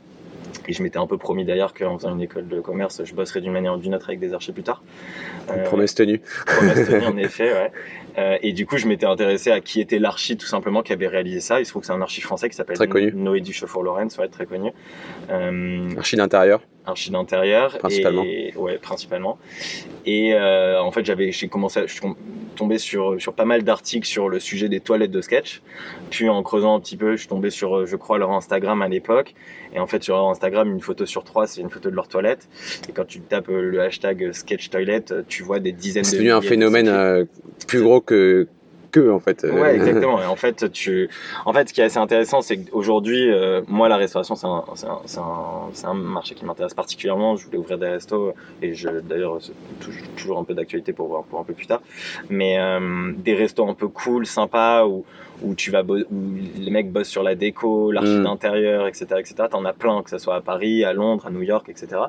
Et 0.67 0.73
je 0.73 0.83
m'étais 0.83 0.97
un 0.97 1.07
peu 1.07 1.17
promis 1.17 1.45
d'ailleurs 1.45 1.73
qu'en 1.73 1.97
faisant 1.97 2.13
une 2.13 2.21
école 2.21 2.47
de 2.47 2.59
commerce, 2.59 3.03
je 3.03 3.13
bosserais 3.13 3.41
d'une 3.41 3.51
manière 3.51 3.73
ou 3.73 3.77
d'une 3.77 3.95
autre 3.95 4.09
avec 4.09 4.19
des 4.19 4.33
archis 4.33 4.51
plus 4.51 4.63
tard. 4.63 4.83
Euh, 5.49 5.63
promesse 5.63 5.95
tenue. 5.95 6.21
Promesse 6.45 6.87
tenue, 6.87 7.05
en 7.05 7.17
effet, 7.17 7.53
ouais. 7.53 7.71
Euh, 8.17 8.37
et 8.41 8.53
du 8.53 8.65
coup, 8.65 8.77
je 8.77 8.87
m'étais 8.87 9.05
intéressé 9.05 9.51
à 9.51 9.61
qui 9.61 9.79
était 9.81 9.99
l'archi 9.99 10.37
tout 10.37 10.45
simplement 10.45 10.83
qui 10.83 10.93
avait 10.93 11.07
réalisé 11.07 11.39
ça. 11.39 11.59
Il 11.59 11.65
se 11.65 11.71
trouve 11.71 11.81
que 11.81 11.87
c'est 11.87 11.93
un 11.93 12.01
archi 12.01 12.21
français 12.21 12.49
qui 12.49 12.55
s'appelle 12.55 12.77
Noé 13.15 13.41
Duchefour-Lorenz, 13.41 14.17
ouais, 14.19 14.27
très 14.27 14.45
connu. 14.45 14.71
Euh, 15.29 15.89
archi 15.97 16.15
d'intérieur 16.15 16.61
archi 16.89 17.11
d'intérieur 17.11 17.77
principalement. 17.77 18.23
et 18.23 18.53
ouais 18.55 18.77
principalement. 18.77 19.37
Et 20.05 20.33
euh, 20.33 20.81
en 20.81 20.91
fait 20.91 21.05
j'avais 21.05 21.31
j'ai 21.31 21.47
commencé 21.47 21.79
à, 21.79 21.87
je 21.87 21.93
suis 21.93 22.01
tombé 22.55 22.77
sur 22.77 23.19
sur 23.21 23.33
pas 23.33 23.45
mal 23.45 23.63
d'articles 23.63 24.07
sur 24.07 24.29
le 24.29 24.39
sujet 24.39 24.69
des 24.69 24.79
toilettes 24.79 25.11
de 25.11 25.21
sketch. 25.21 25.61
Puis 26.09 26.29
en 26.29 26.41
creusant 26.43 26.75
un 26.75 26.79
petit 26.79 26.97
peu 26.97 27.13
je 27.13 27.21
suis 27.21 27.27
tombé 27.27 27.49
sur 27.49 27.85
je 27.85 27.95
crois 27.95 28.17
leur 28.17 28.31
Instagram 28.31 28.81
à 28.81 28.87
l'époque. 28.87 29.33
Et 29.73 29.79
en 29.79 29.87
fait 29.87 30.03
sur 30.03 30.15
leur 30.15 30.29
Instagram 30.29 30.71
une 30.71 30.81
photo 30.81 31.05
sur 31.05 31.23
trois 31.23 31.47
c'est 31.47 31.61
une 31.61 31.69
photo 31.69 31.89
de 31.89 31.95
leur 31.95 32.07
toilette. 32.07 32.49
Et 32.89 32.91
quand 32.91 33.05
tu 33.05 33.21
tapes 33.21 33.47
le 33.47 33.81
hashtag 33.81 34.31
sketch 34.33 34.69
toilette 34.69 35.13
tu 35.27 35.43
vois 35.43 35.59
des 35.59 35.71
dizaines 35.71 36.03
c'est 36.03 36.17
de 36.17 36.23
devenu 36.23 36.33
un 36.33 36.41
phénomène 36.41 36.87
euh, 36.87 37.25
plus 37.67 37.81
gros 37.81 38.01
que 38.01 38.47
que 38.91 39.11
en 39.11 39.19
fait. 39.19 39.43
Ouais, 39.43 39.75
exactement. 39.75 40.21
Et 40.21 40.25
en 40.25 40.35
fait, 40.35 40.71
tu, 40.71 41.09
en 41.45 41.53
fait, 41.53 41.69
ce 41.69 41.73
qui 41.73 41.81
est 41.81 41.85
assez 41.85 41.97
intéressant, 41.97 42.41
c'est 42.41 42.57
qu'aujourd'hui, 42.57 43.29
euh, 43.29 43.61
moi, 43.67 43.89
la 43.89 43.97
restauration, 43.97 44.35
c'est 44.35 44.47
un, 44.47 44.63
c'est 44.75 44.87
un, 44.87 44.99
c'est 45.05 45.19
un, 45.19 45.91
un, 45.91 45.93
marché 45.93 46.35
qui 46.35 46.45
m'intéresse 46.45 46.73
particulièrement. 46.73 47.35
Je 47.35 47.45
voulais 47.45 47.57
ouvrir 47.57 47.77
des 47.77 47.89
restos 47.89 48.33
et 48.61 48.73
je, 48.73 48.89
d'ailleurs, 48.89 49.39
toujours 50.15 50.39
un 50.39 50.43
peu 50.43 50.53
d'actualité 50.53 50.93
pour 50.93 51.07
voir 51.07 51.23
pour 51.23 51.39
un 51.39 51.43
peu 51.43 51.53
plus 51.53 51.67
tard. 51.67 51.81
Mais 52.29 52.59
euh, 52.59 53.11
des 53.15 53.35
restos 53.35 53.67
un 53.67 53.73
peu 53.73 53.87
cool, 53.87 54.25
sympas, 54.25 54.85
où, 54.85 55.05
où 55.43 55.55
tu 55.55 55.71
vas, 55.71 55.83
où 55.83 56.05
les 56.57 56.71
mecs 56.71 56.91
bossent 56.91 57.09
sur 57.09 57.23
la 57.23 57.35
déco, 57.35 57.91
l'archi 57.91 58.17
mmh. 58.17 58.23
d'intérieur, 58.23 58.87
etc., 58.87 59.05
etc. 59.19 59.35
T'en 59.49 59.65
as 59.65 59.73
plein, 59.73 60.01
que 60.03 60.09
ce 60.09 60.17
soit 60.17 60.35
à 60.35 60.41
Paris, 60.41 60.83
à 60.83 60.93
Londres, 60.93 61.27
à 61.27 61.31
New 61.31 61.41
York, 61.41 61.69
etc. 61.69 62.01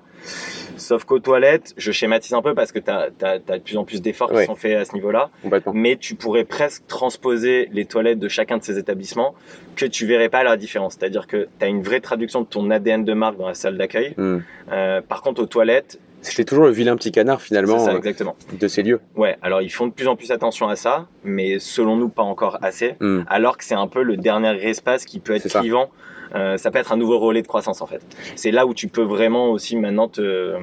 Sauf 0.76 1.04
qu'aux 1.04 1.18
toilettes, 1.18 1.74
je 1.76 1.92
schématise 1.92 2.34
un 2.34 2.42
peu 2.42 2.54
parce 2.54 2.72
que 2.72 2.78
t'as, 2.78 3.10
t'as, 3.10 3.38
t'as 3.38 3.58
de 3.58 3.62
plus 3.62 3.76
en 3.76 3.84
plus 3.84 4.02
d'efforts 4.02 4.32
qui 4.32 4.44
sont 4.44 4.56
faits 4.56 4.76
à 4.76 4.84
ce 4.84 4.94
niveau-là. 4.94 5.30
Mais 5.74 5.96
tu 5.96 6.14
pourrais 6.14 6.44
presque 6.44 6.86
transposer 6.86 7.68
les 7.72 7.84
toilettes 7.84 8.18
de 8.18 8.28
chacun 8.28 8.58
de 8.58 8.62
ces 8.62 8.78
établissements 8.78 9.34
que 9.76 9.86
tu 9.86 10.06
verrais 10.06 10.28
pas 10.28 10.42
la 10.42 10.56
différence. 10.56 10.96
C'est-à-dire 10.98 11.26
que 11.26 11.48
tu 11.58 11.64
as 11.64 11.68
une 11.68 11.82
vraie 11.82 12.00
traduction 12.00 12.42
de 12.42 12.46
ton 12.46 12.70
ADN 12.70 13.04
de 13.04 13.12
marque 13.12 13.36
dans 13.38 13.48
la 13.48 13.54
salle 13.54 13.78
d'accueil. 13.78 14.14
Mmh. 14.16 14.38
Euh, 14.72 15.00
par 15.00 15.22
contre, 15.22 15.42
aux 15.42 15.46
toilettes, 15.46 15.98
c'était 16.22 16.44
toujours 16.44 16.64
le 16.64 16.70
vilain 16.70 16.96
petit 16.96 17.12
canard 17.12 17.40
finalement 17.40 17.78
ça, 17.78 17.94
exactement. 17.94 18.36
de 18.58 18.68
ces 18.68 18.82
lieux. 18.82 19.00
Ouais, 19.16 19.36
alors 19.42 19.62
ils 19.62 19.70
font 19.70 19.86
de 19.86 19.92
plus 19.92 20.06
en 20.06 20.16
plus 20.16 20.30
attention 20.30 20.68
à 20.68 20.76
ça, 20.76 21.06
mais 21.24 21.58
selon 21.58 21.96
nous 21.96 22.08
pas 22.08 22.22
encore 22.22 22.58
assez, 22.62 22.96
mmh. 23.00 23.20
alors 23.28 23.56
que 23.56 23.64
c'est 23.64 23.74
un 23.74 23.86
peu 23.86 24.02
le 24.02 24.16
dernier 24.16 24.54
espace 24.68 25.04
qui 25.04 25.20
peut 25.20 25.34
être 25.34 25.48
clivant. 25.60 25.90
Euh, 26.34 26.56
ça 26.58 26.70
peut 26.70 26.78
être 26.78 26.92
un 26.92 26.96
nouveau 26.96 27.18
relais 27.18 27.42
de 27.42 27.46
croissance 27.48 27.82
en 27.82 27.86
fait. 27.86 28.02
C'est 28.36 28.52
là 28.52 28.66
où 28.66 28.74
tu 28.74 28.86
peux 28.86 29.02
vraiment 29.02 29.50
aussi 29.50 29.76
maintenant 29.76 30.08
te, 30.08 30.54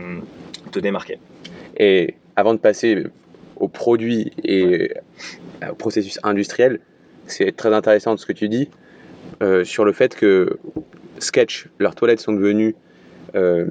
te 0.72 0.80
démarquer. 0.80 1.20
Et 1.78 2.16
avant 2.38 2.54
de 2.54 2.60
passer 2.60 3.06
aux 3.58 3.68
produits 3.68 4.32
et 4.44 4.94
ouais. 5.62 5.70
au 5.70 5.76
processus 5.76 6.20
industriel, 6.24 6.80
c'est 7.26 7.54
très 7.56 7.74
intéressant 7.74 8.16
ce 8.16 8.26
que 8.26 8.34
tu 8.34 8.48
dis 8.48 8.70
euh, 9.42 9.64
sur 9.64 9.84
le 9.84 9.92
fait 9.92 10.16
que 10.16 10.58
Sketch, 11.20 11.68
leurs 11.80 11.96
toilettes 11.96 12.20
sont 12.20 12.34
devenues 12.34 12.76
euh, 13.36 13.66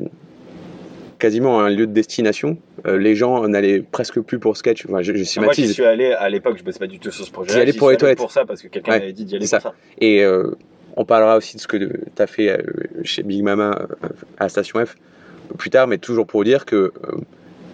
quasiment 1.19 1.61
un 1.61 1.69
lieu 1.71 1.87
de 1.87 1.93
destination. 1.93 2.59
Euh, 2.87 2.99
les 2.99 3.15
gens 3.15 3.47
n'allaient 3.49 3.81
presque 3.81 4.21
plus 4.21 4.39
pour 4.39 4.57
sketch. 4.57 4.85
Enfin, 4.89 5.03
je, 5.03 5.07
je 5.07 5.11
Moi, 5.13 5.19
j'y 5.23 5.27
schématise. 5.27 5.73
suis 5.73 5.85
allé 5.85 6.13
à 6.13 6.29
l'époque, 6.29 6.57
je 6.59 6.63
bossais 6.65 6.79
pas 6.79 6.87
du 6.87 6.99
tout 6.99 7.11
sur 7.11 7.25
ce 7.25 7.31
projet. 7.31 7.53
J'y 7.53 7.61
allais 7.61 7.73
pour 7.73 7.91
les 7.91 7.97
toilettes. 7.97 8.19
pour 8.19 8.31
ça, 8.31 8.45
parce 8.45 8.63
que 8.63 8.69
quelqu'un 8.69 8.93
Ouais, 8.93 8.99
m'avait 9.01 9.13
dit 9.13 9.25
d'y 9.25 9.37
aller 9.37 9.49
pour 9.49 9.61
ça. 9.61 9.75
Et 10.01 10.23
euh, 10.25 10.51
on 10.97 11.05
parlera 11.05 11.37
aussi 11.37 11.57
de 11.57 11.61
ce 11.61 11.67
que 11.69 11.77
tu 11.77 12.23
as 12.23 12.27
fait 12.27 12.51
euh, 12.51 12.59
chez 13.03 13.23
Big 13.23 13.43
Mama 13.43 13.87
à 14.39 14.49
Station 14.49 14.85
F 14.85 14.97
plus 15.59 15.71
tard, 15.71 15.87
mais 15.87 15.99
toujours 15.99 16.27
pour 16.27 16.43
dire 16.45 16.65
que 16.67 16.77
euh, 16.77 16.93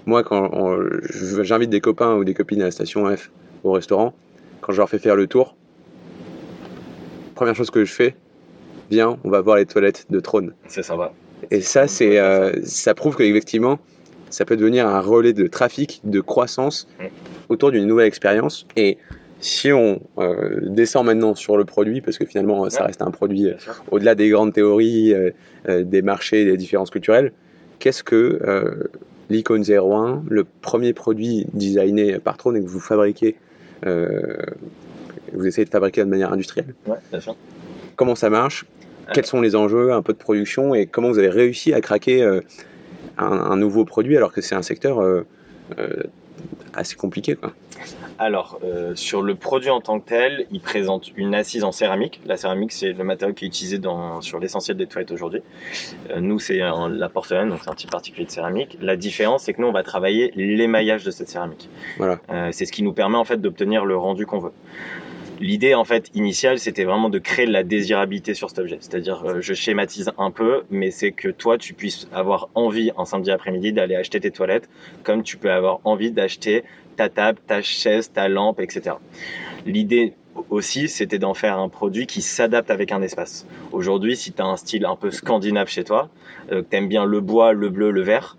moi, 0.06 0.22
quand 0.24 0.50
on- 0.52 0.78
je- 1.10 1.42
j'invite 1.42 1.70
des 1.70 1.80
copains 1.80 2.14
ou 2.16 2.24
des 2.24 2.34
copines 2.34 2.60
à 2.62 2.66
la 2.66 2.70
Station 2.70 3.14
F 3.16 3.30
au 3.64 3.72
restaurant, 3.72 4.12
quand 4.60 4.72
je 4.72 4.78
leur 4.78 4.88
fais 4.90 4.98
faire 4.98 5.16
le 5.16 5.26
tour, 5.26 5.56
première 7.34 7.54
chose 7.54 7.70
que 7.70 7.84
je 7.84 7.92
fais, 7.92 8.14
viens, 8.90 9.18
on 9.24 9.30
va 9.30 9.40
voir 9.40 9.56
les 9.56 9.66
toilettes 9.66 10.06
de 10.10 10.20
Trône. 10.20 10.52
C'est 10.68 10.82
sympa. 10.82 11.12
Et 11.50 11.60
ça, 11.60 11.86
c'est, 11.88 12.18
euh, 12.18 12.52
ça 12.64 12.94
prouve 12.94 13.16
qu'effectivement, 13.16 13.78
ça 14.30 14.44
peut 14.44 14.56
devenir 14.56 14.86
un 14.86 15.00
relais 15.00 15.32
de 15.32 15.46
trafic, 15.46 16.00
de 16.04 16.20
croissance 16.20 16.88
autour 17.48 17.70
d'une 17.70 17.86
nouvelle 17.86 18.06
expérience. 18.06 18.66
Et 18.76 18.96
si 19.40 19.72
on 19.72 20.00
euh, 20.18 20.60
descend 20.62 21.04
maintenant 21.06 21.34
sur 21.34 21.56
le 21.56 21.64
produit, 21.64 22.00
parce 22.00 22.16
que 22.16 22.24
finalement, 22.24 22.70
ça 22.70 22.80
Ouais. 22.82 22.86
reste 22.86 23.02
un 23.02 23.10
produit 23.10 23.48
euh, 23.48 23.54
au-delà 23.90 24.14
des 24.14 24.28
grandes 24.30 24.52
théories, 24.52 25.12
euh, 25.12 25.30
euh, 25.68 25.82
des 25.82 26.00
marchés, 26.00 26.44
des 26.44 26.56
différences 26.56 26.90
culturelles, 26.90 27.32
qu'est-ce 27.78 28.04
que 28.04 28.40
euh, 28.46 28.84
l'icône 29.28 29.64
01, 29.68 30.22
le 30.28 30.44
premier 30.44 30.92
produit 30.92 31.46
designé 31.52 32.18
par 32.18 32.36
Tron 32.36 32.54
et 32.54 32.60
que 32.62 32.68
vous 32.68 32.80
fabriquez, 32.80 33.34
euh, 33.84 34.36
vous 35.32 35.46
essayez 35.46 35.64
de 35.64 35.70
fabriquer 35.70 36.04
de 36.04 36.08
manière 36.08 36.32
industrielle? 36.32 36.74
Ouais. 36.86 36.96
Comment 37.96 38.14
ça 38.14 38.30
marche? 38.30 38.64
Quels 39.12 39.26
sont 39.26 39.40
les 39.40 39.56
enjeux, 39.56 39.92
un 39.92 40.02
peu 40.02 40.12
de 40.12 40.18
production 40.18 40.74
et 40.74 40.86
comment 40.86 41.08
vous 41.08 41.18
avez 41.18 41.28
réussi 41.28 41.72
à 41.72 41.80
craquer 41.80 42.22
euh, 42.22 42.40
un, 43.18 43.26
un 43.26 43.56
nouveau 43.56 43.84
produit 43.84 44.16
alors 44.16 44.32
que 44.32 44.40
c'est 44.40 44.54
un 44.54 44.62
secteur 44.62 45.00
euh, 45.00 45.26
euh, 45.78 46.02
assez 46.74 46.96
compliqué 46.96 47.36
quoi. 47.36 47.52
Alors, 48.18 48.60
sur 48.94 49.22
le 49.22 49.34
produit 49.34 49.70
en 49.70 49.80
tant 49.80 49.98
que 49.98 50.08
tel, 50.08 50.46
il 50.52 50.60
présente 50.60 51.10
une 51.16 51.34
assise 51.34 51.64
en 51.64 51.72
céramique. 51.72 52.20
La 52.24 52.36
céramique, 52.36 52.70
c'est 52.70 52.92
le 52.92 53.02
matériau 53.02 53.34
qui 53.34 53.44
est 53.44 53.48
utilisé 53.48 53.78
dans, 53.78 54.20
sur 54.20 54.38
l'essentiel 54.38 54.76
des 54.76 54.86
toilettes 54.86 55.10
aujourd'hui. 55.10 55.40
Nous, 56.20 56.38
c'est 56.38 56.58
la 56.58 57.08
porcelaine, 57.08 57.48
donc 57.48 57.58
c'est 57.64 57.70
un 57.70 57.74
type 57.74 57.90
particulier 57.90 58.26
de 58.26 58.30
céramique. 58.30 58.78
La 58.80 58.94
différence, 58.94 59.42
c'est 59.42 59.54
que 59.54 59.60
nous, 59.60 59.66
on 59.66 59.72
va 59.72 59.82
travailler 59.82 60.30
l'émaillage 60.36 61.02
de 61.02 61.10
cette 61.10 61.28
céramique. 61.28 61.68
Voilà. 61.98 62.20
C'est 62.52 62.64
ce 62.64 62.70
qui 62.70 62.84
nous 62.84 62.92
permet 62.92 63.16
en 63.16 63.24
fait 63.24 63.38
d'obtenir 63.38 63.84
le 63.84 63.96
rendu 63.96 64.24
qu'on 64.24 64.38
veut. 64.38 64.52
L'idée 65.42 65.74
en 65.74 65.82
fait 65.82 66.08
initiale, 66.14 66.60
c'était 66.60 66.84
vraiment 66.84 67.10
de 67.10 67.18
créer 67.18 67.46
de 67.46 67.52
la 67.52 67.64
désirabilité 67.64 68.32
sur 68.32 68.48
cet 68.48 68.60
objet. 68.60 68.78
C'est-à-dire, 68.78 69.24
euh, 69.26 69.40
je 69.40 69.54
schématise 69.54 70.12
un 70.16 70.30
peu, 70.30 70.62
mais 70.70 70.92
c'est 70.92 71.10
que 71.10 71.28
toi, 71.28 71.58
tu 71.58 71.74
puisses 71.74 72.06
avoir 72.12 72.48
envie 72.54 72.92
un 72.96 73.04
samedi 73.04 73.32
après-midi 73.32 73.72
d'aller 73.72 73.96
acheter 73.96 74.20
tes 74.20 74.30
toilettes, 74.30 74.70
comme 75.02 75.24
tu 75.24 75.38
peux 75.38 75.50
avoir 75.50 75.80
envie 75.82 76.12
d'acheter 76.12 76.62
ta 76.94 77.08
table, 77.08 77.40
ta 77.44 77.60
chaise, 77.60 78.12
ta 78.12 78.28
lampe, 78.28 78.60
etc. 78.60 78.94
L'idée 79.66 80.12
aussi, 80.48 80.88
c'était 80.88 81.18
d'en 81.18 81.34
faire 81.34 81.58
un 81.58 81.68
produit 81.68 82.06
qui 82.06 82.22
s'adapte 82.22 82.70
avec 82.70 82.92
un 82.92 83.02
espace. 83.02 83.44
Aujourd'hui, 83.72 84.16
si 84.16 84.32
tu 84.32 84.40
as 84.42 84.46
un 84.46 84.56
style 84.56 84.86
un 84.86 84.94
peu 84.94 85.10
scandinave 85.10 85.66
chez 85.66 85.82
toi, 85.82 86.08
euh, 86.52 86.62
que 86.62 86.68
tu 86.70 86.76
aimes 86.76 86.88
bien 86.88 87.04
le 87.04 87.20
bois, 87.20 87.52
le 87.52 87.68
bleu, 87.68 87.90
le 87.90 88.02
vert, 88.02 88.36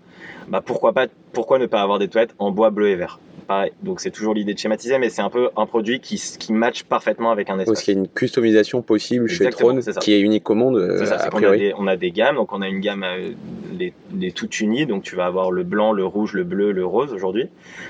bah 0.48 0.62
pourquoi, 0.64 0.94
pas, 0.94 1.08
pourquoi 1.34 1.58
ne 1.58 1.66
pas 1.66 1.82
avoir 1.82 1.98
des 1.98 2.08
toilettes 2.08 2.34
en 2.38 2.50
bois, 2.50 2.70
bleu 2.70 2.88
et 2.88 2.96
vert? 2.96 3.18
Pareil, 3.46 3.72
donc 3.82 4.00
c'est 4.00 4.10
toujours 4.10 4.32
l'idée 4.34 4.54
de 4.54 4.58
schématiser, 4.58 4.98
mais 4.98 5.10
c'est 5.10 5.20
un 5.22 5.28
peu 5.30 5.50
un 5.56 5.66
produit 5.66 6.00
qui, 6.00 6.16
qui 6.38 6.52
match 6.52 6.82
parfaitement 6.84 7.30
avec 7.30 7.50
un 7.50 7.56
Parce 7.56 7.68
espace. 7.68 7.82
qu'il 7.84 7.94
y 7.94 7.96
a 7.96 8.00
une 8.00 8.08
customisation 8.08 8.80
possible 8.80 9.28
chez 9.28 9.50
Tron 9.50 9.80
ça. 9.82 9.92
qui 10.00 10.14
est 10.14 10.20
unique 10.20 10.48
au 10.48 10.54
monde 10.54 10.76
euh, 10.76 10.96
C'est 10.98 11.06
ça, 11.06 11.16
a 11.16 11.18
c'est 11.24 11.30
qu'on 11.30 11.42
a 11.44 11.56
des, 11.56 11.74
on 11.76 11.86
a 11.86 11.96
des 11.96 12.10
gammes, 12.10 12.36
donc 12.36 12.52
on 12.52 12.62
a 12.62 12.68
une 12.68 12.80
gamme 12.80 13.02
euh, 13.04 13.32
les, 13.78 13.92
les 14.14 14.32
toutes 14.32 14.60
unies, 14.60 14.86
donc 14.86 15.02
tu 15.02 15.14
vas 15.14 15.26
avoir 15.26 15.50
le 15.50 15.62
blanc, 15.62 15.92
le 15.92 16.04
rouge, 16.06 16.32
le 16.32 16.44
bleu, 16.44 16.72
le 16.72 16.86
rose 16.86 17.12
aujourd'hui. 17.12 17.48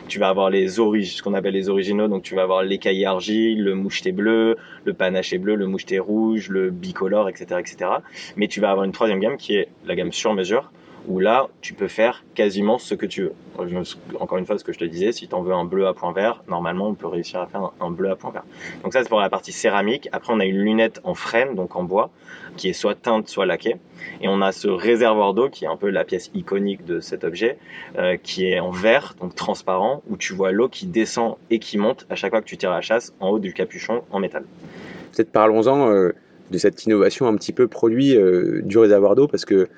Tu 0.08 0.18
vas 0.18 0.28
avoir 0.28 0.50
les 0.50 0.80
orig- 0.80 1.04
ce 1.16 1.22
qu'on 1.22 1.34
appelle 1.34 1.54
les 1.54 1.68
originaux, 1.68 2.08
donc 2.08 2.22
tu 2.24 2.34
vas 2.34 2.42
avoir 2.42 2.62
l'écaillé 2.64 3.06
argile, 3.06 3.62
le 3.62 3.74
moucheté 3.74 4.10
bleu, 4.12 4.56
le 4.84 4.92
panaché 4.92 5.38
bleu, 5.38 5.54
le 5.54 5.66
moucheté 5.66 5.98
rouge, 6.00 6.48
le 6.48 6.70
bicolore, 6.70 7.28
etc., 7.28 7.60
etc. 7.60 7.90
Mais 8.36 8.48
tu 8.48 8.60
vas 8.60 8.70
avoir 8.70 8.84
une 8.84 8.92
troisième 8.92 9.20
gamme 9.20 9.36
qui 9.36 9.54
est 9.56 9.68
la 9.86 9.94
gamme 9.94 10.12
sur 10.12 10.34
mesure, 10.34 10.72
où 11.06 11.20
là 11.20 11.48
tu 11.60 11.74
peux 11.74 11.88
faire 11.88 12.24
quasiment 12.34 12.78
ce 12.78 12.94
que 12.94 13.06
tu 13.06 13.22
veux. 13.22 13.32
Encore 14.18 14.38
une 14.38 14.46
fois, 14.46 14.58
ce 14.58 14.64
que 14.64 14.72
je 14.72 14.78
te 14.78 14.84
disais, 14.84 15.12
si 15.12 15.28
tu 15.28 15.34
en 15.34 15.42
veux 15.42 15.52
un 15.52 15.64
bleu 15.64 15.86
à 15.86 15.94
point 15.94 16.12
vert, 16.12 16.42
normalement 16.48 16.88
on 16.88 16.94
peut 16.94 17.06
réussir 17.06 17.40
à 17.40 17.46
faire 17.46 17.72
un, 17.80 17.90
bleu 17.90 18.10
à 18.10 18.16
point 18.16 18.30
vert. 18.30 18.44
Donc 18.82 18.92
ça 18.92 19.02
c'est 19.02 19.08
pour 19.08 19.20
la 19.20 19.30
partie 19.30 19.52
céramique. 19.52 20.08
Après 20.12 20.32
on 20.32 20.40
a 20.40 20.44
une 20.44 20.58
lunette 20.58 21.00
en 21.04 21.14
frêne, 21.14 21.54
donc 21.54 21.76
en 21.76 21.84
bois, 21.84 22.10
qui 22.56 22.68
est 22.68 22.72
soit 22.72 22.94
teinte, 22.94 23.28
soit 23.28 23.46
laquée. 23.46 23.76
Et 24.20 24.28
on 24.28 24.40
a 24.42 24.52
ce 24.52 24.68
réservoir 24.68 25.34
d'eau 25.34 25.48
qui 25.48 25.64
est 25.64 25.68
un 25.68 25.76
peu 25.76 25.90
la 25.90 26.04
pièce 26.04 26.30
iconique 26.34 26.84
de 26.84 27.00
cet 27.00 27.24
objet, 27.24 27.58
euh, 27.98 28.16
qui 28.22 28.46
est 28.46 28.60
en 28.60 28.70
verre, 28.70 29.14
donc 29.20 29.34
transparent, 29.34 30.02
où 30.08 30.16
tu 30.16 30.34
vois 30.34 30.52
l'eau 30.52 30.68
qui 30.68 30.86
descend 30.86 31.36
et 31.50 31.58
qui 31.58 31.78
monte 31.78 32.06
à 32.10 32.14
chaque 32.14 32.30
fois 32.30 32.40
que 32.40 32.46
tu 32.46 32.56
tires 32.56 32.70
la 32.70 32.80
chasse 32.80 33.14
en 33.20 33.28
haut 33.30 33.38
du 33.38 33.52
capuchon 33.52 34.02
en 34.10 34.20
métal. 34.20 34.44
Peut-être 35.14 35.30
parlons-en 35.30 35.90
euh, 35.90 36.12
de 36.50 36.58
cette 36.58 36.84
innovation 36.84 37.26
un 37.26 37.36
petit 37.36 37.52
peu 37.52 37.68
produit 37.68 38.16
euh, 38.16 38.62
du 38.62 38.78
réservoir 38.78 39.14
d'eau 39.14 39.28
parce 39.28 39.44
que 39.44 39.68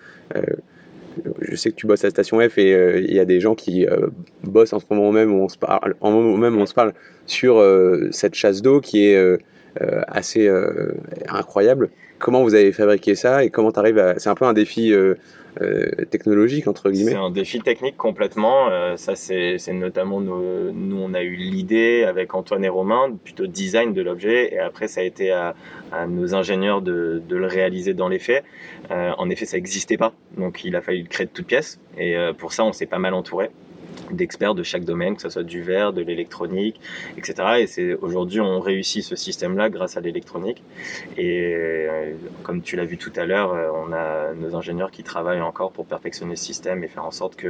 je 1.56 1.62
sais 1.62 1.70
que 1.70 1.76
tu 1.76 1.86
bosses 1.86 2.04
à 2.04 2.10
Station 2.10 2.38
F 2.38 2.58
et 2.58 2.75
euh, 2.75 3.00
il 3.00 3.14
y 3.14 3.18
a 3.18 3.25
des 3.25 3.40
gens 3.40 3.54
qui 3.54 3.86
euh, 3.86 4.08
bossent 4.44 4.72
en 4.72 4.80
ce 4.80 4.84
moment 4.90 5.10
même 5.10 5.32
où 5.32 5.42
on 5.42 5.48
se 5.48 5.58
parle, 5.58 5.96
en 6.00 6.10
moment 6.10 6.36
même 6.36 6.56
où 6.56 6.60
on 6.60 6.66
se 6.66 6.75
parle 6.75 6.92
sur 7.25 7.58
euh, 7.58 8.08
cette 8.12 8.34
chasse 8.34 8.62
d'eau 8.62 8.80
qui 8.80 9.06
est 9.06 9.38
assez 10.08 10.50
incroyable. 11.28 11.90
Comment 12.26 12.42
vous 12.42 12.56
avez 12.56 12.73
fabriqué 12.73 13.14
ça 13.14 13.45
et 13.45 13.50
comment 13.50 13.71
tu 13.71 13.78
arrives 13.78 13.99
à... 13.99 14.18
C'est 14.18 14.28
un 14.28 14.35
peu 14.35 14.47
un 14.47 14.52
défi 14.52 14.92
euh, 14.92 15.14
euh, 15.61 15.87
technologique 16.11 16.66
entre 16.66 16.88
C'est 16.88 16.90
guillemets. 16.90 17.14
un 17.14 17.30
défi 17.30 17.61
technique 17.61 17.97
complètement. 17.97 18.68
euh, 18.68 18.97
ça, 18.97 19.14
c'est 19.14 19.59
c'est 19.59 19.73
notamment 19.73 20.21
nous, 20.21 20.97
on 21.00 21.14
a 21.14 21.23
eu 21.23 21.37
l'idée 21.37 22.02
avec 22.02 22.35
Antoine 22.35 22.64
et 22.64 22.68
Romain, 22.68 23.16
plutôt 23.23 23.47
design 23.47 23.92
de 23.95 24.02
l'objet, 24.02 24.52
et 24.52 24.59
après, 24.59 24.88
ça 24.88 25.02
a 25.02 25.04
été 25.04 25.30
à, 25.30 25.54
nos 26.09 26.35
ingénieurs 26.35 26.83
de, 26.83 27.23
le 27.30 27.47
réaliser 27.47 27.95
dans 27.95 28.09
les 28.09 28.18
faits. 28.18 28.42
En 28.90 29.30
effet, 29.30 29.47
ça 29.47 29.56
n'existait 29.56 29.97
pas, 29.97 30.12
donc 30.37 30.64
il 30.64 30.75
a 30.75 30.80
fallu 30.80 31.02
le 31.02 31.09
créer 31.09 31.26
de 31.26 31.30
toutes 31.30 31.47
pièces, 31.47 31.78
et 31.97 32.16
pour 32.38 32.52
ça, 32.52 32.64
on 32.64 32.73
s'est 32.73 32.87
pas 32.87 32.99
mal 32.99 33.14
entouré 33.14 33.50
d'experts 34.10 34.54
de 34.54 34.62
chaque 34.62 34.84
domaine, 34.84 35.16
que 35.16 35.22
ce 35.22 35.28
soit 35.30 35.42
du 35.42 35.62
verre, 35.62 35.92
de 35.92 36.02
l'électronique, 36.02 36.80
etc. 37.16 37.34
Et 37.60 37.66
c'est 37.66 37.94
aujourd'hui 37.94 38.40
on 38.40 38.60
réussit 38.60 39.02
ce 39.02 39.16
système-là 39.16 39.70
grâce 39.70 39.96
à 39.96 40.00
l'électronique. 40.00 40.62
Et 41.16 41.54
euh, 41.54 42.12
comme 42.42 42.62
tu 42.62 42.76
l'as 42.76 42.84
vu 42.84 42.96
tout 42.96 43.12
à 43.16 43.25
l'heure, 43.25 43.52
euh, 43.52 43.70
on 43.75 43.92
a 43.92 44.34
nos 44.34 44.54
ingénieurs 44.56 44.90
qui 44.90 45.02
travaillent 45.02 45.40
encore 45.40 45.72
pour 45.72 45.86
perfectionner 45.86 46.36
ce 46.36 46.44
système 46.44 46.84
et 46.84 46.88
faire 46.88 47.04
en 47.04 47.10
sorte 47.10 47.36
que 47.36 47.48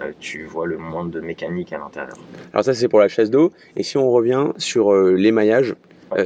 euh, 0.00 0.12
tu 0.20 0.44
vois 0.44 0.66
le 0.66 0.78
moins 0.78 1.04
de 1.04 1.20
mécanique 1.20 1.72
à 1.72 1.78
l'intérieur. 1.78 2.16
Alors 2.52 2.64
ça 2.64 2.74
c'est 2.74 2.88
pour 2.88 3.00
la 3.00 3.08
chasse 3.08 3.30
d'eau. 3.30 3.52
Et 3.76 3.82
si 3.82 3.96
on 3.96 4.10
revient 4.10 4.48
sur 4.56 4.92
l'émaillage, 4.92 5.74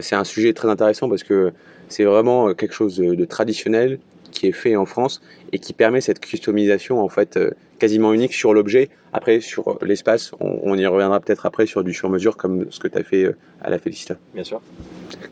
c'est 0.01 0.15
un 0.15 0.25
sujet 0.25 0.53
très 0.53 0.69
intéressant 0.69 1.09
parce 1.09 1.25
que 1.25 1.53
c'est 1.89 2.05
vraiment 2.05 2.55
quelque 2.55 2.75
chose 2.75 2.97
de, 2.97 3.15
de 3.15 3.25
traditionnel 3.25 3.99
qui 4.33 4.49
est 4.49 4.53
fait 4.53 4.75
en 4.75 4.87
France 4.87 5.23
et 5.53 5.59
qui 5.61 5.73
permet 5.73 6.01
cette 6.01 6.19
customisation 6.19 7.01
en 7.01 7.09
fait 7.09 7.37
euh, 7.37 7.53
quasiment 7.79 8.13
unique 8.13 8.35
sur 8.35 8.53
l'objet. 8.55 8.89
Après 9.13 9.41
sur 9.41 9.79
l'espace, 9.83 10.33
on, 10.41 10.59
on 10.65 10.77
y 10.77 10.87
reviendra 10.87 11.21
peut-être 11.21 11.47
après 11.47 11.67
sur 11.67 11.85
du 11.85 11.95
sur-mesure 11.95 12.37
comme 12.37 12.67
ce 12.71 12.81
que 12.81 12.89
tu 12.89 12.99
as 12.99 13.05
fait 13.05 13.25
euh, 13.25 13.37
à 13.61 13.71
la 13.71 13.79
Félicita. 13.79 14.17
Bien 14.35 14.45
sûr. 14.45 14.61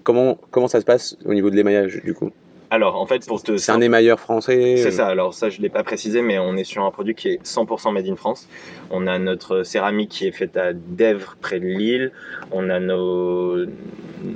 Comment, 0.05 0.39
comment 0.53 0.69
ça 0.69 0.81
se 0.81 0.85
passe 0.85 1.17
au 1.25 1.35
niveau 1.35 1.51
de 1.51 1.57
l'émaillage 1.57 2.01
du 2.05 2.15
coup? 2.15 2.31
Alors 2.73 3.01
en 3.01 3.07
fait 3.07 3.27
pour 3.27 3.43
te 3.43 3.57
C'est 3.57 3.73
un 3.73 3.81
émailleur 3.81 4.21
français 4.21 4.77
C'est 4.77 4.89
euh, 4.89 4.91
ça, 4.93 5.09
alors 5.09 5.35
ça 5.35 5.51
je 5.51 5.59
ne 5.59 5.63
l'ai 5.63 5.69
pas 5.69 5.83
précisé, 5.83 6.23
mais 6.23 6.39
on 6.39 6.57
est 6.57 6.65
sur 6.65 6.85
un 6.85 6.91
produit 6.93 7.17
qui 7.17 7.29
est 7.29 7.43
100% 7.45 7.93
made 7.93 8.07
in 8.07 8.15
France. 8.15 8.49
On 8.91 9.09
a 9.09 9.19
notre 9.19 9.65
céramique 9.65 10.11
qui 10.11 10.27
est 10.29 10.33
faite 10.33 10.57
à 10.57 10.73
Dèvres, 10.73 11.37
près 11.41 11.59
de 11.59 11.67
Lille. 11.67 12.13
On 12.53 12.71
a 12.71 12.79
nos, 12.79 13.67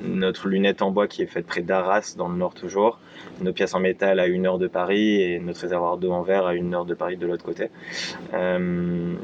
notre 0.05 0.49
lunette 0.49 0.83
en 0.83 0.91
bois 0.91 1.07
qui 1.07 1.23
est 1.23 1.27
faite 1.27 1.47
près 1.47 1.63
d'Arras, 1.63 2.15
dans 2.19 2.29
le 2.29 2.37
nord 2.37 2.55
toujours. 2.55 2.99
Nos 3.41 3.53
pièces 3.53 3.75
en 3.75 3.81
métal 3.81 4.19
à 4.19 4.27
une 4.27 4.47
heure 4.47 4.59
de 4.59 4.67
Paris 4.67 5.23
et 5.23 5.39
notre 5.39 5.61
réservoir 5.61 5.97
d'eau 5.97 6.11
en 6.11 6.23
verre 6.23 6.47
à 6.47 6.55
une 6.55 6.75
heure 6.75 6.85
de 6.85 6.95
Paris 6.95 7.17
de 7.17 7.27
l'autre 7.27 7.45
côté. 7.45 7.71
Euh, 8.33 9.15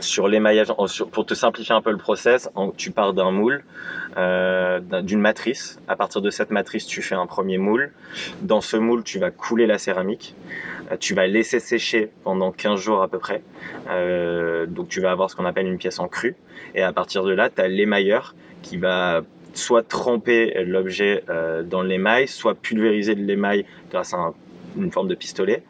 sur 0.00 0.28
l'émaillage, 0.28 0.68
pour 1.12 1.26
te 1.26 1.34
simplifier 1.34 1.74
un 1.74 1.80
peu 1.82 1.90
le 1.90 1.96
process, 1.96 2.48
tu 2.76 2.90
pars 2.90 3.12
d'un 3.14 3.30
moule, 3.30 3.64
euh, 4.16 4.80
d'un- 4.80 5.02
d'une 5.02 5.20
matrice. 5.20 5.78
À 5.88 5.96
partir 5.96 6.20
de 6.22 6.30
cette 6.30 6.50
matrice, 6.50 6.86
tu 6.86 7.02
fais 7.02 7.14
un 7.14 7.26
premier 7.26 7.58
moule. 7.58 7.92
Dans 8.42 8.60
ce 8.60 8.76
moule, 8.76 9.02
tu 9.04 9.18
vas 9.18 9.30
couler 9.30 9.66
la 9.66 9.78
céramique. 9.78 10.34
Euh, 10.90 10.96
Tu 10.98 11.14
vas 11.14 11.26
laisser 11.26 11.60
sécher 11.60 12.10
pendant 12.24 12.50
15 12.50 12.80
jours 12.80 13.02
à 13.02 13.08
peu 13.08 13.18
près. 13.18 13.42
Euh, 13.90 14.66
donc 14.66 14.88
tu 14.88 15.00
vas 15.00 15.10
avoir 15.10 15.30
ce 15.30 15.36
qu'on 15.36 15.44
appelle 15.44 15.66
une 15.66 15.78
pièce 15.78 15.98
en 15.98 16.08
crue. 16.08 16.34
Et 16.74 16.82
à 16.82 16.92
partir 16.92 17.22
de 17.24 17.32
là, 17.32 17.50
tu 17.50 17.60
as 17.60 17.68
l'émailleur 17.68 18.34
qui 18.62 18.76
va 18.78 19.22
soit 19.54 19.86
tremper 19.86 20.64
l'objet 20.64 21.24
dans 21.64 21.82
l'émail, 21.82 22.28
soit 22.28 22.54
pulvériser 22.54 23.14
de 23.14 23.22
l'émail 23.22 23.64
grâce 23.90 24.14
à 24.14 24.18
un- 24.18 24.34
une 24.76 24.90
forme 24.92 25.08
de 25.08 25.14
pistolet. 25.14 25.62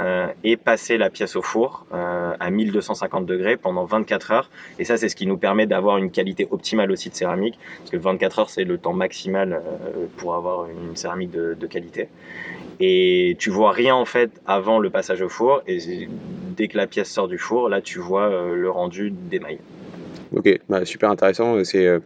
Euh, 0.00 0.28
et 0.44 0.56
passer 0.56 0.98
la 0.98 1.10
pièce 1.10 1.36
au 1.36 1.42
four. 1.42 1.86
Euh, 1.92 2.34
à 2.40 2.50
1250 2.50 3.26
degrés 3.26 3.56
pendant 3.56 3.84
24 3.84 4.30
heures. 4.30 4.50
Et 4.78 4.84
ça, 4.84 4.96
c'est 4.96 5.08
ce 5.08 5.16
qui 5.16 5.26
nous 5.26 5.38
permet 5.38 5.66
d'avoir 5.66 5.98
une 5.98 6.10
qualité 6.10 6.46
optimale 6.50 6.90
aussi 6.92 7.10
de 7.10 7.14
céramique, 7.14 7.58
parce 7.78 7.90
que 7.90 7.96
24 7.96 8.38
heures, 8.38 8.50
c'est 8.50 8.64
le 8.64 8.78
temps 8.78 8.92
maximal 8.92 9.60
pour 10.16 10.34
avoir 10.34 10.68
une 10.68 10.94
céramique 10.96 11.30
de, 11.30 11.54
de 11.58 11.66
qualité 11.66 12.08
et 12.80 13.36
tu 13.40 13.50
vois 13.50 13.72
rien 13.72 13.96
en 13.96 14.04
fait 14.04 14.30
avant 14.46 14.78
le 14.78 14.88
passage 14.88 15.20
au 15.20 15.28
four 15.28 15.62
et 15.66 15.78
dès 16.56 16.68
que 16.68 16.76
la 16.76 16.86
pièce 16.86 17.10
sort 17.10 17.26
du 17.26 17.36
four 17.36 17.68
là 17.68 17.80
tu 17.80 17.98
vois 17.98 18.30
le 18.54 18.70
rendu 18.70 19.10
des 19.10 19.40
mailles. 19.40 19.58
Ok, 20.32 20.60
bah, 20.68 20.84
super 20.84 21.10
intéressant. 21.10 21.64
C'est 21.64 22.00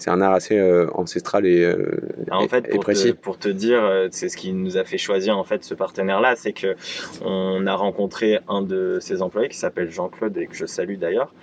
c'est 0.00 0.10
un 0.10 0.22
art 0.22 0.32
assez 0.32 0.58
euh, 0.58 0.88
ancestral 0.94 1.44
et, 1.44 1.62
euh, 1.62 2.00
en 2.30 2.48
fait, 2.48 2.70
pour 2.70 2.80
précis. 2.80 3.12
Te, 3.12 3.18
pour 3.18 3.38
te 3.38 3.50
dire, 3.50 3.84
euh, 3.84 4.08
c'est 4.10 4.30
ce 4.30 4.36
qui 4.38 4.52
nous 4.54 4.78
a 4.78 4.84
fait 4.84 4.96
choisir 4.96 5.36
en 5.36 5.44
fait 5.44 5.62
ce 5.62 5.74
partenaire-là, 5.74 6.36
c'est 6.36 6.52
que 6.54 6.74
on 7.22 7.66
a 7.66 7.74
rencontré 7.74 8.38
un 8.48 8.62
de 8.62 8.96
ses 9.00 9.20
employés 9.20 9.50
qui 9.50 9.58
s'appelle 9.58 9.90
Jean-Claude 9.90 10.38
et 10.38 10.46
que 10.46 10.56
je 10.56 10.64
salue 10.64 10.96
d'ailleurs. 10.96 11.34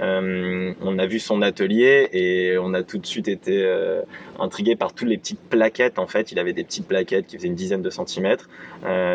on 0.00 0.98
a 0.98 1.06
vu 1.06 1.20
son 1.20 1.40
atelier 1.40 2.10
et 2.12 2.58
on 2.58 2.74
a 2.74 2.82
tout 2.82 2.98
de 2.98 3.06
suite 3.06 3.28
été 3.28 3.66
intrigué 4.38 4.76
par 4.76 4.92
toutes 4.92 5.08
les 5.08 5.16
petites 5.16 5.40
plaquettes. 5.40 5.98
En 5.98 6.06
fait, 6.06 6.32
il 6.32 6.38
avait 6.38 6.52
des 6.52 6.64
petites 6.64 6.86
plaquettes 6.86 7.26
qui 7.26 7.38
faisaient 7.38 7.48
une 7.48 7.54
dizaine 7.54 7.82
de 7.82 7.90
centimètres 7.90 8.50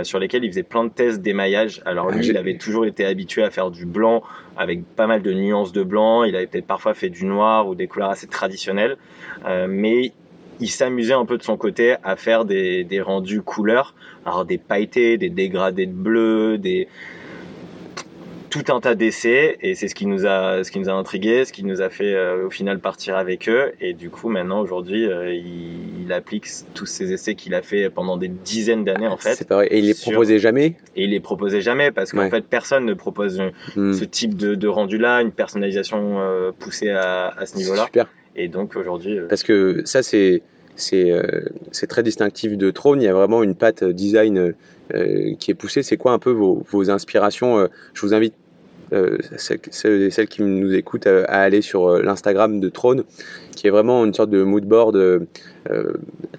sur 0.04 0.18
lesquelles 0.18 0.44
il 0.44 0.50
faisait 0.50 0.64
plein 0.64 0.86
de 0.86 0.90
tests 0.90 1.22
d'émaillage. 1.22 1.84
Alors 1.86 2.10
lui, 2.10 2.26
ah, 2.26 2.32
il 2.32 2.38
avait 2.38 2.58
toujours 2.58 2.86
été 2.86 3.06
habitué 3.06 3.44
à 3.44 3.52
faire 3.52 3.70
du 3.70 3.86
blanc 3.86 4.24
avec 4.58 4.84
pas 4.96 5.08
mal 5.08 5.22
de 5.22 5.34
nuances 5.34 5.72
de 5.72 5.84
blanc. 5.84 6.24
Il 6.24 6.36
avait 6.36 6.48
peut-être 6.48 6.68
parfois 6.68 6.94
fait 6.94 7.10
du 7.10 7.26
noir 7.26 7.68
ou 7.68 7.76
des 7.76 7.88
couleurs 7.88 8.10
assez 8.10 8.28
traditionnelles. 8.28 8.98
Euh, 9.46 9.68
mais 9.70 10.12
il 10.60 10.70
s'amusait 10.70 11.14
un 11.14 11.26
peu 11.26 11.38
de 11.38 11.44
son 11.44 11.58
côté 11.58 11.96
à 12.04 12.16
faire 12.16 12.46
des, 12.46 13.02
rendus 13.02 13.42
couleurs, 13.42 13.94
alors 14.26 14.46
des 14.46 14.58
pailletés, 14.58 15.18
des 15.18 15.30
dégradés 15.30 15.86
de 15.86 15.94
bleu, 15.94 16.58
des 16.58 16.88
tout 18.50 18.64
un 18.70 18.80
tas 18.80 18.96
d'essais 18.96 19.58
et 19.62 19.76
c'est 19.76 19.88
ce 19.88 19.96
qui 19.96 20.06
nous 20.06 20.26
a 20.26 20.64
ce 20.64 20.72
qui 20.72 20.80
nous 20.80 20.90
a 20.90 20.94
intrigué, 20.94 21.46
ce 21.46 21.54
qui 21.54 21.64
nous 21.64 21.82
a 21.82 21.90
fait 21.90 22.14
euh, 22.14 22.46
au 22.48 22.50
final 22.50 22.80
partir 22.80 23.18
avec 23.18 23.50
eux 23.50 23.74
et 23.82 23.94
du 23.94 24.10
coup 24.10 24.30
maintenant 24.30 24.62
aujourd'hui 24.62 25.06
euh, 25.06 25.34
il, 25.34 26.12
applique 26.12 26.48
tous 26.74 26.86
ces 26.86 27.12
essais 27.12 27.36
qu'il 27.36 27.54
a 27.54 27.62
fait 27.62 27.90
pendant 27.90 28.16
des 28.16 28.30
dizaines 28.30 28.86
d'années 28.86 29.08
en 29.08 29.18
fait. 29.18 29.36
C'est 29.36 29.48
pareil 29.48 29.68
et 29.72 29.80
il 29.80 29.88
les 29.88 29.94
proposait 29.94 30.40
jamais? 30.40 30.76
Et 30.96 31.04
il 31.04 31.10
les 31.10 31.20
proposait 31.20 31.60
jamais 31.60 31.92
parce 31.92 32.14
qu'en 32.14 32.30
fait 32.30 32.46
personne 32.46 32.86
ne 32.86 32.94
propose 32.94 33.42
hmm. 33.76 33.92
ce 33.92 34.06
type 34.06 34.38
de, 34.38 34.68
rendu 34.68 34.98
là, 34.98 35.22
une 35.22 35.34
personnalisation 35.34 36.18
poussée 36.60 36.92
à, 36.92 37.28
à 37.28 37.46
ce 37.46 37.58
niveau-là. 37.58 37.86
Super. 37.86 38.08
Et 38.38 38.48
donc 38.48 38.76
aujourd'hui. 38.76 39.18
Euh, 39.18 39.28
Parce 39.28 39.44
que 39.44 39.82
ça, 39.86 40.04
c'est. 40.04 40.44
Euh, 40.94 41.42
c'est 41.72 41.88
très 41.88 42.04
distinctif 42.04 42.58
de 42.58 42.72
Trône. 42.72 43.02
Il 43.02 43.06
y 43.06 43.08
a 43.08 43.14
vraiment 43.14 43.44
une 43.44 43.56
patte 43.56 43.84
design 43.84 44.54
euh, 44.94 45.34
qui 45.40 45.52
est 45.52 45.56
poussée. 45.56 45.84
C'est 45.84 45.98
quoi 45.98 46.12
un 46.14 46.20
peu 46.20 46.32
vos, 46.32 46.90
inspirations 46.90 47.68
Je 47.94 48.02
vous 48.02 48.14
invite, 48.14 48.34
celles, 49.38 49.60
celles, 49.72 50.28
qui 50.28 50.44
nous 50.44 50.74
écoutent, 50.74 51.08
à, 51.08 51.24
aller 51.26 51.62
sur 51.62 51.98
l'Instagram 51.98 52.60
de 52.60 52.70
Trône, 52.70 53.04
qui 53.56 53.68
est 53.68 53.72
vraiment 53.72 54.06
une 54.06 54.14
sorte 54.14 54.30
de 54.30 54.44
mood 54.44 54.66
board 54.66 55.28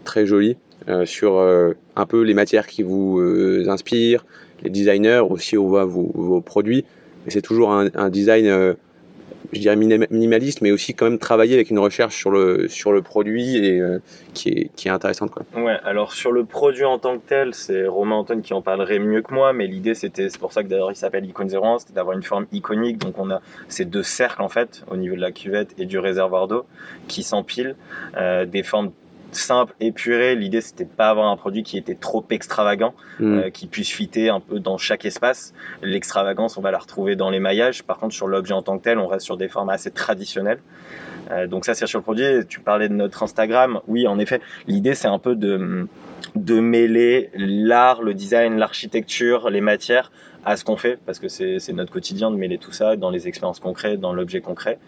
très 0.05 0.27
joli 0.27 0.57
sur 1.05 1.39
un 1.41 2.07
peu 2.07 2.23
les 2.23 2.35
matières 2.35 2.67
qui 2.67 2.83
vous 2.83 3.21
inspirent, 3.67 4.25
les 4.63 4.71
designers, 4.71 5.23
aussi 5.29 5.59
on 5.59 5.67
voit 5.67 5.85
vos, 5.85 6.11
vos 6.15 6.41
produits. 6.41 6.85
Et 7.27 7.31
c'est 7.31 7.43
toujours 7.43 7.73
un 7.73 8.09
design 8.09 8.77
je 9.53 9.61
dirais 9.61 9.77
minimaliste, 9.77 10.61
mais 10.61 10.71
aussi 10.71 10.95
quand 10.95 11.07
même 11.07 11.19
travailler 11.19 11.55
avec 11.55 11.71
une 11.71 11.79
recherche 11.79 12.17
sur 12.17 12.31
le, 12.31 12.69
sur 12.69 12.93
le 12.93 13.03
produit 13.03 13.57
et 13.57 13.81
euh, 13.81 13.99
qui, 14.35 14.51
est, 14.51 14.71
qui 14.77 14.89
est 14.89 14.91
intéressante. 14.91 15.31
Quoi. 15.31 15.45
Ouais, 15.57 15.79
alors 15.85 16.13
sur 16.13 16.33
le 16.33 16.45
produit 16.45 16.85
en 16.85 16.99
tant 16.99 17.19
que 17.19 17.27
tel, 17.27 17.55
c'est 17.55 17.87
Romain 17.87 18.17
Anton 18.17 18.41
qui 18.41 18.53
en 18.55 18.63
parlerait 18.63 18.99
mieux 18.99 19.23
que 19.23 19.33
moi, 19.33 19.53
mais 19.53 19.67
l'idée 19.67 19.95
c'était, 19.95 20.29
c'est 20.29 20.39
pour 20.39 20.53
ça 20.53 20.63
que 20.63 20.69
d'ailleurs 20.69 20.93
il 20.93 20.97
s'appelle 20.97 21.25
Icon 21.25 21.47
01, 21.47 21.79
c'était 21.81 21.95
d'avoir 21.95 22.17
une 22.17 22.23
forme 22.23 22.47
iconique. 22.53 22.99
Donc 22.99 23.19
on 23.19 23.31
a 23.31 23.41
ces 23.69 23.85
deux 23.85 24.03
cercles 24.03 24.43
en 24.43 24.49
fait, 24.49 24.85
au 24.91 24.97
niveau 24.97 25.17
de 25.17 25.21
la 25.21 25.33
cuvette 25.33 25.75
et 25.79 25.87
du 25.87 25.99
réservoir 25.99 26.49
d'eau, 26.49 26.67
qui 27.07 27.23
s'empilent, 27.23 27.77
euh, 28.17 28.45
des 28.45 28.63
formes 28.63 28.93
simple, 29.33 29.75
épuré. 29.81 30.35
L'idée, 30.35 30.61
c'était 30.61 30.85
pas 30.85 31.11
avoir 31.11 31.29
un 31.29 31.37
produit 31.37 31.63
qui 31.63 31.79
était 31.79 31.95
trop 31.95 32.25
extravagant, 32.31 32.95
mm. 33.21 33.39
euh, 33.39 33.51
qui 33.51 33.67
puisse 33.67 33.91
fitter 33.91 34.29
un 34.29 34.41
peu 34.41 34.61
dans 34.61 34.79
chaque 34.79 35.05
espace. 35.05 35.55
L'extravagance, 35.83 36.57
on 36.57 36.61
va 36.61 36.71
la 36.71 36.79
retrouver 36.79 37.17
dans 37.17 37.31
les 37.31 37.41
maillages. 37.41 37.83
Par 37.83 37.99
contre, 37.99 38.15
sur 38.15 38.27
l'objet 38.27 38.55
en 38.55 38.63
tant 38.63 38.79
que 38.79 38.85
tel, 38.85 38.99
on 38.99 39.07
reste 39.07 39.27
sur 39.27 39.37
des 39.37 39.49
formats 39.49 39.75
assez 39.75 39.91
traditionnels. 39.91 40.61
Euh, 41.31 41.47
donc 41.47 41.65
ça, 41.65 41.75
c'est 41.75 41.87
sur 41.87 41.99
le 41.99 42.03
produit. 42.03 42.25
Tu 42.49 42.61
parlais 42.61 42.89
de 42.89 42.95
notre 42.95 43.23
Instagram. 43.23 43.81
Oui, 43.87 44.07
en 44.07 44.19
effet, 44.19 44.41
l'idée, 44.67 44.95
c'est 44.95 45.09
un 45.09 45.19
peu 45.19 45.35
de, 45.35 45.87
de 46.35 46.61
mêler 46.61 47.31
l'art, 47.35 48.03
le 48.03 48.15
design, 48.15 48.57
l'architecture, 48.57 49.51
les 49.51 49.61
matières 49.61 50.11
à 50.45 50.57
ce 50.57 50.65
qu'on 50.65 50.77
fait, 50.77 50.99
parce 51.05 51.19
que 51.19 51.29
c'est 51.29 51.73
notre 51.73 51.93
quotidien 51.93 52.31
de 52.31 52.37
mêler 52.37 52.59
tout 52.59 52.73
ça 52.73 52.97
dans 52.97 53.11
les 53.11 53.29
expériences 53.29 53.61
concrètes, 53.61 54.01
dans 54.01 54.13
l'objet 54.13 54.41
concret. 54.41 54.79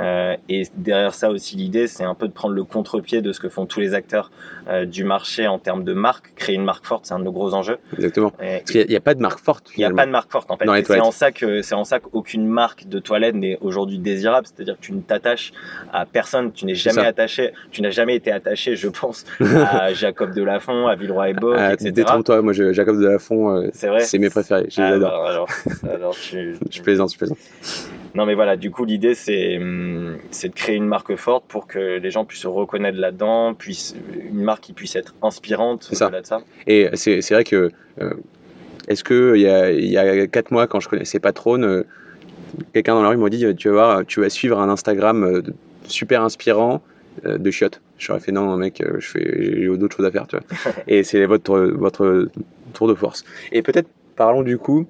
Euh, 0.00 0.36
et 0.48 0.64
derrière 0.76 1.14
ça 1.14 1.30
aussi, 1.30 1.56
l'idée, 1.56 1.86
c'est 1.86 2.04
un 2.04 2.14
peu 2.14 2.28
de 2.28 2.32
prendre 2.32 2.54
le 2.54 2.62
contre-pied 2.62 3.20
de 3.20 3.32
ce 3.32 3.40
que 3.40 3.48
font 3.48 3.66
tous 3.66 3.80
les 3.80 3.94
acteurs 3.94 4.30
euh, 4.68 4.84
du 4.84 5.04
marché 5.04 5.48
en 5.48 5.58
termes 5.58 5.82
de 5.82 5.92
marque. 5.92 6.34
Créer 6.36 6.54
une 6.54 6.64
marque 6.64 6.86
forte, 6.86 7.06
c'est 7.06 7.14
un 7.14 7.18
de 7.18 7.24
nos 7.24 7.32
gros 7.32 7.54
enjeux. 7.54 7.78
Exactement. 7.94 8.30
parce 8.30 8.70
qu'il 8.70 8.86
n'y 8.86 8.96
a, 8.96 9.00
pas 9.00 9.14
de 9.14 9.20
marque 9.20 9.40
forte. 9.40 9.70
Il 9.76 9.80
n'y 9.80 9.84
a 9.84 9.90
pas 9.90 10.06
de 10.06 10.10
marque 10.10 10.30
forte 10.30 10.50
en 10.50 10.56
fait. 10.56 10.66
C'est 10.84 11.00
en 11.00 11.10
ça 11.10 11.32
que 11.32 11.62
c'est 11.62 11.74
en 11.74 11.84
ça 11.84 11.98
qu'aucune 12.00 12.46
marque 12.46 12.86
de 12.86 12.98
toilette 12.98 13.34
n'est 13.34 13.58
aujourd'hui 13.60 13.98
désirable. 13.98 14.46
C'est-à-dire 14.46 14.76
que 14.76 14.82
tu 14.82 14.92
ne 14.92 15.00
t'attaches 15.00 15.52
à 15.92 16.06
personne, 16.06 16.52
tu 16.52 16.64
n'es 16.66 16.74
jamais 16.74 17.04
attaché, 17.04 17.52
tu 17.70 17.82
n'as 17.82 17.90
jamais 17.90 18.14
été 18.14 18.30
attaché, 18.30 18.76
je 18.76 18.88
pense, 18.88 19.24
à 19.40 19.92
Jacob 19.94 20.32
Delafont, 20.32 20.67
à 20.68 20.94
Villeroy 20.94 21.30
et 21.30 21.34
Boc, 21.34 21.56
ah, 21.58 21.72
etc. 21.72 21.90
Détrompe-toi, 21.92 22.42
moi 22.42 22.52
Jacob 22.52 23.00
Delafont, 23.00 23.50
euh, 23.50 23.70
c'est 23.72 24.18
mes 24.18 24.30
préférés. 24.30 24.66
Je 24.70 24.80
ah, 24.80 24.98
bah, 24.98 25.24
alors, 25.26 25.48
alors, 25.92 26.14
tu, 26.14 26.56
je 26.70 26.82
plaisante, 26.82 27.12
je 27.12 27.18
plaisante. 27.18 27.38
Non, 28.14 28.26
mais 28.26 28.34
voilà, 28.34 28.56
du 28.56 28.70
coup, 28.70 28.84
l'idée, 28.84 29.14
c'est, 29.14 29.58
de 29.58 30.54
créer 30.54 30.76
une 30.76 30.86
marque 30.86 31.14
forte 31.16 31.44
pour 31.46 31.66
que 31.66 31.98
les 31.98 32.10
gens 32.10 32.24
puissent 32.24 32.42
se 32.42 32.48
reconnaître 32.48 32.98
là-dedans, 32.98 33.56
une 34.30 34.42
marque 34.42 34.64
qui 34.64 34.72
puisse 34.72 34.96
être 34.96 35.14
inspirante 35.22 35.88
c'est 35.90 35.94
ça. 35.94 36.10
Et 36.66 36.88
c'est, 36.94 37.20
vrai 37.30 37.44
que, 37.44 37.70
euh, 38.00 38.14
est-ce 38.88 39.04
qu'il 39.04 39.40
y 39.40 39.48
a, 39.48 39.70
y 39.70 39.96
a 39.96 40.26
4 40.26 40.50
mois, 40.50 40.66
quand 40.66 40.80
je 40.80 40.88
connaissais 40.88 41.20
pas 41.20 41.32
Trône, 41.32 41.64
euh, 41.64 41.86
quelqu'un 42.72 42.94
dans 42.94 43.02
la 43.02 43.10
rue 43.10 43.16
m'a 43.16 43.28
dit 43.28 43.44
tu 43.56 43.68
vas, 43.68 43.74
voir, 43.74 44.06
tu 44.06 44.20
vas 44.20 44.30
suivre 44.30 44.58
un 44.58 44.68
Instagram 44.68 45.24
euh, 45.24 45.42
super 45.86 46.22
inspirant 46.22 46.82
de 47.24 47.50
chiottes. 47.50 47.80
J'aurais 47.98 48.20
fait 48.20 48.32
non, 48.32 48.56
mec, 48.56 48.82
je 48.98 49.06
fais, 49.06 49.60
j'ai 49.60 49.76
d'autres 49.76 49.96
choses 49.96 50.06
à 50.06 50.10
faire, 50.10 50.26
tu 50.26 50.36
vois. 50.36 50.72
Et 50.86 51.02
c'est 51.02 51.24
votre, 51.26 51.58
votre 51.58 52.28
tour 52.74 52.88
de 52.88 52.94
force. 52.94 53.24
Et 53.52 53.62
peut-être 53.62 53.88
parlons 54.16 54.42
du 54.42 54.58
coup 54.58 54.86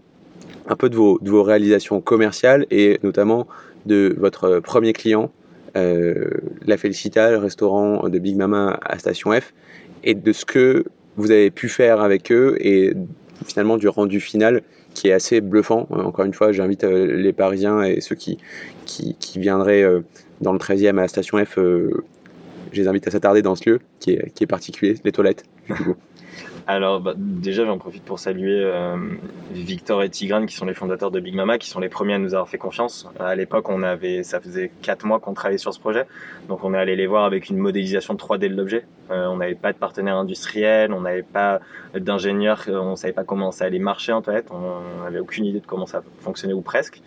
un 0.68 0.76
peu 0.76 0.88
de 0.90 0.96
vos, 0.96 1.42
réalisations 1.42 2.00
commerciales 2.00 2.66
et 2.70 3.00
notamment 3.02 3.46
de 3.87 4.14
votre 4.18 4.61
premier 4.61 4.92
client, 4.92 5.31
euh, 5.76 6.31
La 6.66 6.76
Felicita, 6.76 7.31
le 7.31 7.38
restaurant 7.38 8.09
de 8.09 8.18
Big 8.18 8.37
Mama 8.37 8.78
à 8.83 8.98
Station 8.98 9.33
F, 9.33 9.54
et 10.04 10.14
de 10.14 10.33
ce 10.33 10.44
que 10.44 10.85
vous 11.16 11.31
avez 11.31 11.50
pu 11.50 11.68
faire 11.68 12.00
avec 12.00 12.31
eux 12.31 12.57
et 12.61 12.92
finalement 13.46 13.76
du 13.76 13.88
rendu 13.88 14.20
final 14.20 14.62
qui 14.94 15.09
est 15.09 15.12
assez 15.12 15.40
bluffant. 15.40 15.88
Euh, 15.90 16.02
encore 16.02 16.24
une 16.24 16.35
fois, 16.35 16.52
j'invite 16.52 16.85
euh, 16.85 17.16
les 17.16 17.33
Parisiens 17.33 17.83
et 17.83 18.00
ceux 18.00 18.14
qui, 18.14 18.38
qui, 18.85 19.16
viendraient 19.37 19.85
dans 20.40 20.53
le 20.53 20.59
13e 20.59 20.98
à 20.98 21.03
la 21.03 21.09
Station 21.09 21.44
F, 21.44 21.57
je 21.57 22.81
les 22.81 22.88
invite 22.88 23.07
à 23.09 23.11
s'attarder 23.11 23.42
dans 23.42 23.57
ce 23.57 23.70
lieu 23.70 23.81
qui 24.01 24.12
est, 24.12 24.31
qui 24.35 24.44
est 24.44 24.46
particulier, 24.46 24.96
les 25.05 25.12
toilettes. 25.12 25.44
Alors 26.66 27.01
bah, 27.01 27.14
déjà 27.16 27.64
j'en 27.64 27.79
profite 27.79 28.05
pour 28.05 28.18
saluer 28.18 28.62
euh, 28.62 28.94
Victor 29.53 30.03
et 30.03 30.11
Tigrane 30.11 30.44
qui 30.44 30.55
sont 30.55 30.66
les 30.66 30.74
fondateurs 30.74 31.11
de 31.11 31.18
Big 31.18 31.35
Mama, 31.35 31.57
qui 31.57 31.70
sont 31.70 31.81
les 31.81 31.88
premiers 31.88 32.12
à 32.12 32.18
nous 32.18 32.35
avoir 32.35 32.46
fait 32.46 32.59
confiance. 32.59 33.09
À 33.18 33.35
l'époque 33.35 33.70
on 33.70 33.83
avait, 33.83 34.22
ça 34.22 34.38
faisait 34.38 34.70
4 34.83 35.07
mois 35.07 35.18
qu'on 35.18 35.33
travaillait 35.33 35.57
sur 35.57 35.72
ce 35.72 35.81
projet, 35.81 36.05
donc 36.46 36.64
on 36.64 36.74
est 36.74 36.79
allé 36.79 36.94
les 36.94 37.07
voir 37.07 37.24
avec 37.24 37.48
une 37.48 37.57
modélisation 37.57 38.14
3D 38.16 38.51
de 38.51 38.55
l'objet. 38.55 38.85
Euh, 39.11 39.27
on 39.27 39.37
n'avait 39.37 39.55
pas 39.55 39.73
de 39.73 39.79
partenaire 39.79 40.16
industriel, 40.16 40.92
on 40.92 41.01
n'avait 41.01 41.23
pas 41.23 41.61
d'ingénieur, 41.94 42.64
euh, 42.68 42.79
on 42.79 42.97
savait 42.97 43.12
pas 43.12 43.25
comment 43.25 43.53
ça 43.53 43.64
allait 43.64 43.79
marcher 43.79 44.12
en 44.12 44.23
fait, 44.23 44.47
on 44.51 45.03
n'avait 45.05 45.21
aucune 45.21 45.44
idée 45.44 45.61
de 45.61 45.66
comment 45.66 45.87
ça 45.87 46.03
fonctionnait 46.21 46.55
ou 46.55 46.61
presque. 46.61 47.01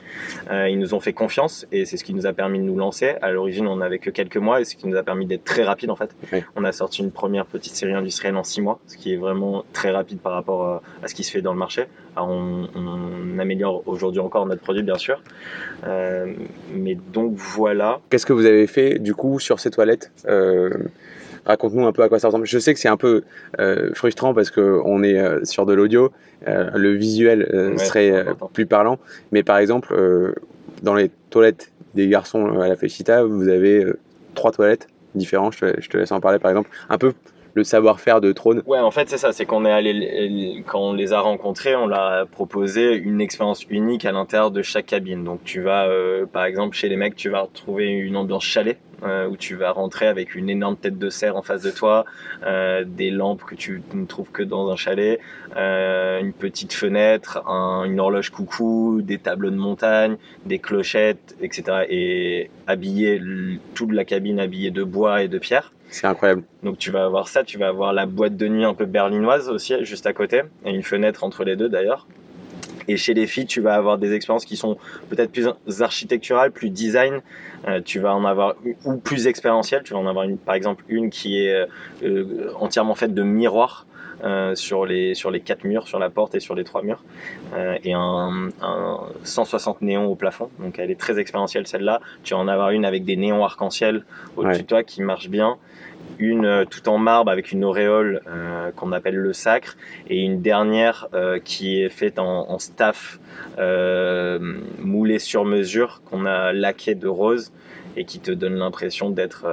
ils 0.52 0.80
nous 0.80 0.94
ont 0.94 1.00
fait 1.00 1.14
confiance 1.14 1.66
et 1.72 1.86
c'est 1.86 1.98
ce 1.98 2.04
qui 2.04 2.14
nous 2.14 2.26
a 2.26 2.34
permis 2.34 2.60
de 2.60 2.64
nous 2.64 2.78
lancer. 2.78 3.16
À 3.22 3.32
l'origine 3.32 3.68
on 3.68 3.78
n'avait 3.78 4.00
que 4.00 4.10
quelques 4.10 4.38
mois 4.38 4.62
et 4.62 4.66
ce 4.66 4.76
qui 4.76 4.88
nous 4.88 4.98
a 4.98 5.04
permis 5.04 5.26
d'être 5.26 5.44
très 5.44 5.64
rapide 5.64 5.92
en 5.92 5.96
fait. 5.96 6.16
On 6.56 6.64
a 6.64 6.72
sorti 6.72 7.02
une 7.02 7.12
première 7.12 7.46
petite 7.46 7.76
série 7.76 7.94
industrielle 7.94 8.36
en 8.36 8.44
6 8.44 8.62
mois, 8.62 8.80
ce 8.88 8.98
qui 8.98 9.14
est 9.14 9.18
vraiment 9.18 9.64
très 9.74 9.92
rapide 9.92 10.20
par 10.20 10.34
rapport 10.34 10.68
euh, 10.68 10.78
à, 11.04 11.08
ce 11.08 11.16
qui 11.16 11.24
se 11.24 11.32
fait 11.32 11.42
dans 11.42 11.54
le 11.54 11.60
marché. 11.60 11.86
on, 12.18 12.68
améliore 13.40 13.82
aujourd'hui 13.88 14.20
encore 14.20 14.46
notre 14.46 14.62
produit, 14.62 14.84
bien 14.84 14.98
sûr. 14.98 15.24
Euh, 15.86 16.34
mais 16.74 16.96
donc 16.96 17.34
voilà. 17.36 18.00
Qu'est-ce 18.10 18.26
que 18.26 18.34
vous 18.34 18.46
avez 18.46 18.68
fait 18.68 19.00
du 19.00 19.16
coup 19.16 19.40
sur 19.40 19.60
ces 19.60 19.72
toilettes 19.72 20.12
euh, 20.28 20.70
Raconte-nous 21.46 21.86
un 21.86 21.92
peu 21.92 22.04
à 22.04 22.10
quoi 22.10 22.20
ça 22.20 22.28
ressemble. 22.28 22.46
Je 22.46 22.60
sais 22.60 22.74
que 22.74 22.80
c'est 22.80 22.90
un 22.90 22.98
peu 22.98 23.24
frustrant 23.94 24.34
parce 24.34 24.52
qu'on 24.52 25.04
est 25.04 25.46
sur 25.46 25.66
de 25.66 25.74
l'audio. 25.74 26.12
le 26.46 26.94
visuel 26.94 27.76
serait 27.78 28.26
plus 28.54 28.66
parlant. 28.66 29.00
Mais 29.32 29.44
par 29.44 29.58
exemple, 29.58 29.96
dans 30.84 30.96
les 30.96 31.10
toilettes 31.30 31.72
des 31.96 32.08
garçons 32.08 32.60
à 32.60 32.68
la 32.68 32.76
Felicita, 32.76 33.24
vous 33.24 33.48
avez 33.48 33.86
trois 34.36 34.52
toilettes 34.52 34.88
différentes. 35.16 35.54
Je 35.54 35.60
te, 35.60 35.82
je 35.82 35.90
te, 35.90 35.98
laisse 35.98 36.12
en 36.12 36.20
parler 36.20 36.40
par 36.40 36.52
exemple. 36.52 36.70
Un 36.90 36.98
peu 36.98 37.14
le 37.54 37.64
savoir-faire 37.64 38.22
de 38.22 38.32
Trône. 38.32 38.64
Ouais, 38.66 38.80
en 38.80 38.92
fait, 38.92 39.10
c'est 39.10 39.18
ça. 39.18 39.32
C'est 39.32 39.46
qu'on 39.46 39.66
est 39.66 39.72
allé, 39.72 40.64
quand 40.68 40.80
on 40.80 40.94
les 40.94 41.14
a 41.14 41.20
rencontrés, 41.20 41.76
on 41.76 41.88
leur 41.88 42.00
a 42.02 42.26
proposé 42.26 42.96
une 42.96 43.22
expérience 43.22 43.66
unique 43.70 44.06
à 44.06 44.12
l'intérieur 44.12 44.52
de 44.52 44.62
chaque 44.62 44.88
cabine. 44.88 45.24
Donc, 45.24 45.44
tu 45.44 45.62
vas, 45.62 45.88
euh, 45.88 46.26
par 46.26 46.46
exemple, 46.46 46.76
chez 46.76 46.90
les 46.90 46.96
mecs, 46.96 47.16
tu 47.16 47.30
vas 47.30 47.42
retrouver 47.42 47.88
une 47.88 48.18
ambiance 48.18 48.44
chalet. 48.44 48.78
Euh, 49.04 49.28
où 49.28 49.36
tu 49.36 49.56
vas 49.56 49.72
rentrer 49.72 50.06
avec 50.06 50.36
une 50.36 50.48
énorme 50.48 50.78
tête 50.78 51.00
de 51.00 51.10
cerf 51.10 51.36
en 51.36 51.42
face 51.42 51.64
de 51.64 51.72
toi, 51.72 52.06
euh, 52.46 52.84
des 52.86 53.10
lampes 53.10 53.42
que 53.44 53.56
tu 53.56 53.82
ne 53.96 54.06
trouves 54.06 54.30
que 54.30 54.44
dans 54.44 54.70
un 54.70 54.76
chalet, 54.76 55.20
euh, 55.58 56.20
une 56.20 56.34
petite 56.34 56.72
fenêtre, 56.72 57.42
un, 57.48 57.86
une 57.86 58.00
horloge 58.00 58.30
coucou, 58.30 59.02
des 59.02 59.18
tableaux 59.18 59.50
de 59.50 59.56
montagne, 59.56 60.18
des 60.46 60.60
clochettes, 60.60 61.36
etc. 61.42 61.64
Et 61.90 62.52
habillé, 62.68 63.20
toute 63.74 63.92
la 63.92 64.06
cabine 64.06 64.40
habillée 64.40 64.70
de 64.70 64.84
bois 64.84 65.24
et 65.24 65.28
de 65.28 65.40
pierre. 65.40 65.74
C'est 65.92 66.08
incroyable. 66.08 66.44
Donc 66.64 66.78
tu 66.78 66.90
vas 66.90 67.04
avoir 67.04 67.28
ça, 67.28 67.44
tu 67.44 67.58
vas 67.58 67.68
avoir 67.68 67.92
la 67.92 68.06
boîte 68.06 68.38
de 68.38 68.48
nuit 68.48 68.64
un 68.64 68.74
peu 68.74 68.86
berlinoise 68.86 69.50
aussi, 69.50 69.74
juste 69.84 70.08
à 70.08 70.14
côté, 70.14 70.42
et 70.66 70.72
une 70.72 70.84
fenêtre 70.84 71.24
entre 71.24 71.44
les 71.44 71.58
deux 71.58 71.70
d'ailleurs. 71.70 72.08
Et 72.88 72.98
chez 72.98 73.14
les 73.14 73.28
filles, 73.28 73.46
tu 73.46 73.62
vas 73.62 73.76
avoir 73.76 73.98
des 73.98 74.14
expériences 74.14 74.46
qui 74.46 74.56
sont 74.56 74.78
peut-être 75.10 75.32
plus 75.32 75.82
architecturales, 75.82 76.52
plus 76.52 76.70
design. 76.70 77.22
Euh, 77.68 77.82
tu 77.84 78.00
vas 78.00 78.16
en 78.16 78.26
avoir 78.26 78.56
ou 78.86 78.98
plus 78.98 79.28
expérientielles. 79.28 79.84
Tu 79.84 79.94
vas 79.94 80.00
en 80.00 80.08
avoir 80.08 80.26
une, 80.26 80.38
par 80.38 80.56
exemple 80.56 80.84
une 80.88 81.10
qui 81.10 81.46
est 81.46 81.68
euh, 82.04 82.52
entièrement 82.60 82.96
faite 82.96 83.14
de 83.14 83.22
miroirs. 83.22 83.86
Euh, 84.24 84.54
sur, 84.54 84.86
les, 84.86 85.16
sur 85.16 85.32
les 85.32 85.40
quatre 85.40 85.64
murs, 85.64 85.88
sur 85.88 85.98
la 85.98 86.12
porte 86.12 86.36
et 86.36 86.40
sur 86.40 86.54
les 86.54 86.64
trois 86.64 86.84
murs, 86.84 87.04
euh, 87.56 87.76
et 87.84 87.94
un, 87.94 88.50
un, 88.62 89.00
160 89.24 89.82
néons 89.82 90.06
au 90.06 90.16
plafond. 90.16 90.50
Donc 90.60 90.78
elle 90.78 90.92
est 90.92 91.00
très 91.00 91.18
expérientielle 91.18 91.66
celle-là. 91.66 92.02
Tu 92.24 92.36
vas 92.36 92.40
en 92.40 92.48
avoir 92.48 92.70
une 92.70 92.86
avec 92.86 93.04
des 93.04 93.16
néons 93.16 93.44
arc-en-ciel 93.44 94.06
au-dessus 94.38 94.52
Ouais. 94.58 94.62
de 94.62 94.68
toi 94.68 94.84
qui 94.84 95.02
marche 95.02 95.30
bien. 95.30 95.58
Une 96.20 96.46
euh, 96.46 96.66
tout 96.66 96.88
en 96.88 97.00
marbre 97.00 97.32
avec 97.32 97.52
une 97.52 97.64
auréole 97.64 98.22
euh, 98.28 98.70
qu'on 98.76 98.92
appelle 98.92 99.16
le 99.16 99.34
sacre, 99.34 99.76
et 100.08 100.20
une 100.20 100.42
dernière 100.44 101.08
qui 101.44 101.82
est 101.82 101.90
faite 101.90 102.20
en, 102.20 102.48
en 102.52 102.60
staff 102.60 103.20
moulé 103.58 105.18
sur 105.18 105.46
mesure 105.46 106.02
qu'on 106.06 106.26
a 106.26 106.54
laqué 106.54 106.94
de 106.94 107.08
rose 107.08 107.52
et 107.98 108.06
qui 108.06 108.20
te 108.20 108.32
donne 108.32 108.56
l'impression 108.56 109.10
d'être. 109.10 109.46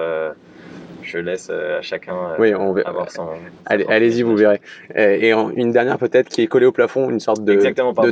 Je 1.09 1.19
laisse 1.19 1.49
euh, 1.51 1.79
à 1.79 1.83
chacun 1.83 2.15
euh, 2.15 2.37
Oui, 2.39 2.55
on 2.55 2.73
verra. 2.73 2.91
avoir 2.91 3.11
son. 3.11 3.29
Allez, 3.67 3.85
son 3.85 3.91
allez-y, 3.91 4.23
vous 4.23 4.37
verrez. 4.37 4.61
Et 4.95 5.33
en- 5.35 5.51
une 5.51 5.73
dernière 5.73 5.99
peut-être 5.99 6.29
qui 6.29 6.43
est 6.43 6.47
collée 6.47 6.67
au 6.67 6.73
plafond, 6.73 7.11
une 7.11 7.21
sorte 7.21 7.45
de, 7.45 7.55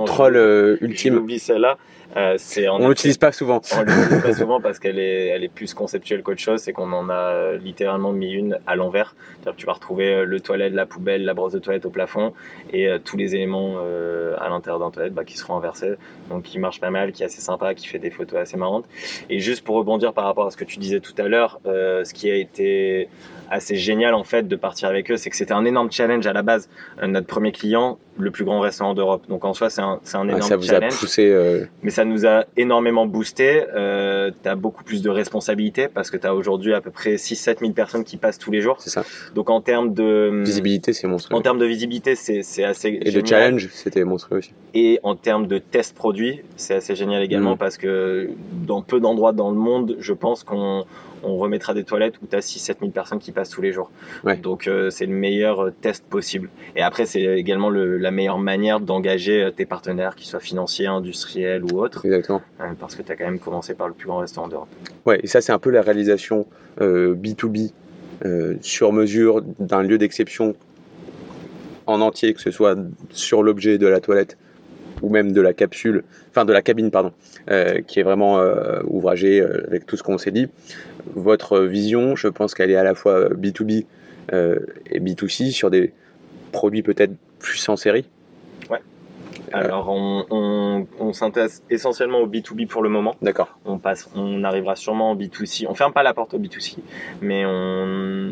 troll 0.07 0.37
euh, 0.37 0.77
ultime. 0.81 1.15
l'oublie 1.15 1.39
celle-là. 1.39 1.77
Euh, 2.17 2.39
On 2.71 2.89
l'utilise 2.89 3.19
pas 3.19 3.33
souvent. 3.33 3.61
On 3.77 3.83
l'utilise 3.83 4.23
pas 4.23 4.33
souvent 4.39 4.61
parce 4.61 4.79
qu'elle 4.79 4.99
est, 4.99 5.27
elle 5.29 5.45
est 5.45 5.53
plus 5.53 5.75
conceptuelle 5.75 6.23
qu'autre 6.23 6.41
chose. 6.41 6.61
C'est 6.61 6.73
qu'on 6.73 6.93
en 6.93 7.09
a 7.09 7.15
euh, 7.15 7.59
littéralement 7.59 8.13
mis 8.13 8.33
une 8.33 8.59
à 8.67 8.77
l'envers. 8.77 9.15
Tu 9.57 9.67
vas 9.67 9.73
retrouver 9.73 10.13
euh, 10.13 10.25
le 10.25 10.41
toilette, 10.41 10.73
la 10.73 10.87
poubelle, 10.87 11.25
la 11.25 11.35
brosse 11.35 11.53
de 11.53 11.59
toilette 11.59 11.87
au 11.87 11.91
plafond 11.91 12.33
et 12.73 12.89
euh, 12.89 12.99
tous 12.99 13.17
les 13.17 13.35
éléments 13.35 13.77
euh, 13.79 14.35
à 14.39 14.49
l'intérieur 14.49 14.81
d'un 14.81 14.91
toilette 14.91 15.15
bah, 15.15 15.25
qui 15.25 15.37
seront 15.37 15.57
inversés. 15.57 15.95
Donc 16.31 16.45
qui 16.45 16.59
marche 16.59 16.81
pas 16.81 16.91
mal, 16.91 17.13
qui 17.13 17.23
est 17.23 17.27
assez 17.27 17.41
sympa, 17.41 17.75
qui 17.75 17.87
fait 17.87 17.99
des 17.99 18.11
photos 18.11 18.41
assez 18.41 18.57
marrantes. 18.57 18.87
Et 19.31 19.39
juste 19.39 19.65
pour 19.65 19.77
rebondir 19.77 20.13
par 20.13 20.25
rapport 20.25 20.47
à 20.47 20.51
ce 20.51 20.57
que 20.57 20.65
tu 20.65 20.79
disais 20.79 21.01
tout 21.01 21.15
à 21.19 21.29
l'heure, 21.29 21.61
ce 21.65 22.13
qui 22.13 22.31
a 22.31 22.35
été 22.35 23.09
assez 23.51 23.77
génial 23.77 24.15
en 24.15 24.25
fait 24.25 24.49
de 24.49 24.57
partir 24.57 24.89
avec 24.89 25.11
eux, 25.11 25.17
c'est 25.17 25.31
que 25.31 25.37
c'était 25.37 25.53
un 25.53 25.65
énorme 25.65 25.91
challenge 25.91 26.27
à 26.27 26.33
la 26.33 26.43
base. 26.43 26.69
Notre 27.03 27.27
premier 27.27 27.53
client, 27.53 27.99
le 28.19 28.31
plus 28.31 28.45
grand 28.45 28.61
restaurant 28.61 28.95
d'Europe. 28.95 29.23
Donc 29.29 29.45
en 29.45 29.53
soi, 29.55 29.69
c'est 29.71 29.83
un, 29.83 30.01
c'est 30.05 30.17
un 30.17 30.23
Ouais, 30.27 30.33
énorme 30.35 30.43
ça 30.49 30.57
vous 30.57 30.63
challenge 30.63 30.95
a 30.95 30.97
poussé. 30.99 31.27
euh, 31.31 31.65
mais 31.83 31.91
ça 31.91 32.05
nous 32.05 32.27
a 32.27 32.45
énormément 32.57 33.07
boosté. 33.07 33.63
Euh, 33.75 34.31
tu 34.43 34.49
as 34.49 34.55
beaucoup 34.55 34.85
plus 34.85 35.03
de 35.03 35.11
responsabilités 35.11 35.89
parce 35.89 36.11
que 36.11 36.17
tu 36.17 36.27
as 36.27 36.35
aujourd'hui 36.35 36.73
à 36.75 36.81
peu 36.81 36.91
près 36.91 37.17
6-7 37.17 37.59
000 37.61 37.73
personnes 37.73 38.05
qui 38.05 38.17
passent 38.17 38.39
tous 38.39 38.51
les 38.51 38.61
jours. 38.61 38.77
c'est 38.81 38.91
ça. 38.91 39.05
Donc 39.35 39.51
en 39.51 39.61
termes 39.61 39.93
de, 39.95 40.43
Visibilité, 40.45 40.93
c'est 40.93 41.07
monstrueux. 41.07 41.37
en 41.37 41.43
termes 41.43 41.59
de 41.59 41.67
visibilité, 41.67 42.15
c'est 42.15 42.43
c'est 42.43 42.65
assez 42.65 42.99
Et 43.03 43.11
de 43.11 43.27
challenge, 43.27 43.69
c'était 43.73 44.05
monstrueux 44.05 44.39
aussi. 44.39 44.53
Et 44.75 44.99
en 45.03 45.15
termes 45.17 45.47
de 45.47 45.59
test 45.59 45.95
produit, 45.95 46.41
c'est 46.57 46.75
assez 46.75 46.95
génial 46.95 47.23
également 47.23 47.53
Mhm. 47.53 47.59
parce 47.59 47.77
que 47.79 48.31
dans 48.67 48.83
peu 48.83 49.01
d'endroits 49.01 49.33
dans 49.33 49.51
le 49.51 49.57
monde, 49.57 49.97
je 50.01 50.13
pense 50.13 50.43
qu'on 50.45 50.85
on 51.27 51.37
remettra 51.39 51.75
des 51.75 51.85
toilettes 51.85 52.15
où 52.23 52.27
tu 52.27 52.37
as 52.37 52.41
6-7 52.41 52.79
000 52.81 52.91
personnes 52.91 53.19
qui 53.19 53.33
passent 53.33 53.51
tous 53.51 53.63
les 53.63 53.73
jours. 53.73 53.91
Ouais. 54.25 54.37
Donc 54.37 54.67
euh, 54.69 54.91
c'est 54.91 55.07
le 55.07 55.13
meilleur 55.15 55.67
euh, 55.67 55.71
test 55.81 56.05
possible. 56.05 56.49
Et 56.77 56.83
après, 56.83 57.05
c'est 57.07 57.23
également 57.23 57.69
le- 57.71 57.99
la 57.99 58.11
meilleure 58.11 58.39
manière 58.39 58.81
d'engager 58.81 59.43
euh, 59.43 59.51
tes 59.51 59.67
partenaires, 59.67 60.15
qu'ils 60.15 60.27
soient 60.29 60.41
financiers, 60.41 60.87
industriels 60.87 61.65
ou 61.65 61.79
autres. 61.81 62.05
Exactement. 62.07 62.43
Euh, 62.61 62.65
parce 62.79 62.95
que 62.95 63.03
tu 63.03 63.13
as 63.13 63.17
quand 63.17 63.25
même 63.25 63.39
commencé 63.41 63.75
par 63.75 63.89
le 63.89 63.95
plus 63.95 64.07
grand 64.07 64.19
restaurant 64.19 64.49
d'Europe. 64.49 64.69
Ouais, 65.05 65.21
et 65.23 65.27
ça, 65.27 65.41
c'est 65.41 65.53
un 65.53 65.59
peu 65.59 65.71
la 65.71 65.83
réalisation 65.83 66.47
euh, 66.81 67.15
B2B 67.15 67.73
euh, 68.25 68.55
sur 68.63 68.93
mesure 68.93 69.43
d'un 69.59 69.83
lieu 69.83 69.99
d'exception 69.99 70.55
en 71.87 72.01
entier, 72.01 72.35
que 72.35 72.41
ce 72.41 72.51
soit 72.51 72.77
sur 73.11 73.43
l'objet 73.43 73.79
de 73.79 73.87
la 73.87 74.01
toilette 74.01 74.37
ou 75.03 75.11
même 75.11 75.33
de 75.33 75.41
la 75.43 75.53
capsule, 75.53 76.05
enfin 76.31 76.47
de 76.47 76.53
la 76.55 76.63
cabine, 76.63 76.91
pardon, 76.91 77.13
euh, 77.51 77.83
qui 77.87 78.01
est 78.01 78.03
vraiment 78.03 78.39
euh, 78.41 78.81
ouvragée 78.87 79.41
euh, 79.43 79.63
avec 79.67 79.85
tout 79.85 79.97
ce 79.97 80.03
qu'on 80.03 80.17
s'est 80.17 80.31
dit. 80.31 80.49
Votre 81.15 81.61
vision, 81.61 82.17
je 82.17 82.29
pense 82.29 82.55
qu'elle 82.55 82.71
est 82.71 82.77
à 82.77 82.85
la 82.85 82.95
fois 82.95 83.29
B2B 83.31 83.87
euh, 84.33 84.59
et 84.91 85.01
B2C 85.01 85.51
sur 85.51 85.71
des 85.71 85.93
produits 86.53 86.83
peut-être 86.83 87.13
plus 87.39 87.69
en 87.69 87.77
série. 87.77 88.07
Alors, 89.53 89.89
on, 89.89 90.27
on, 90.31 90.87
on 90.99 91.13
s'intéresse 91.13 91.63
essentiellement 91.71 92.19
au 92.19 92.27
B2B 92.27 92.67
pour 92.67 92.83
le 92.83 92.89
moment. 92.89 93.15
D'accord. 93.23 93.59
On, 93.65 93.79
passe, 93.79 94.09
on 94.15 94.45
arrivera 94.45 94.77
sûrement 94.77 95.11
en 95.11 95.17
B2C. 95.17 95.67
On 95.69 95.75
ferme 95.75 95.93
pas 95.93 96.03
la 96.03 96.15
porte 96.15 96.35
au 96.35 96.39
B2C, 96.39 96.79
mais 97.21 97.45
on, 97.47 98.31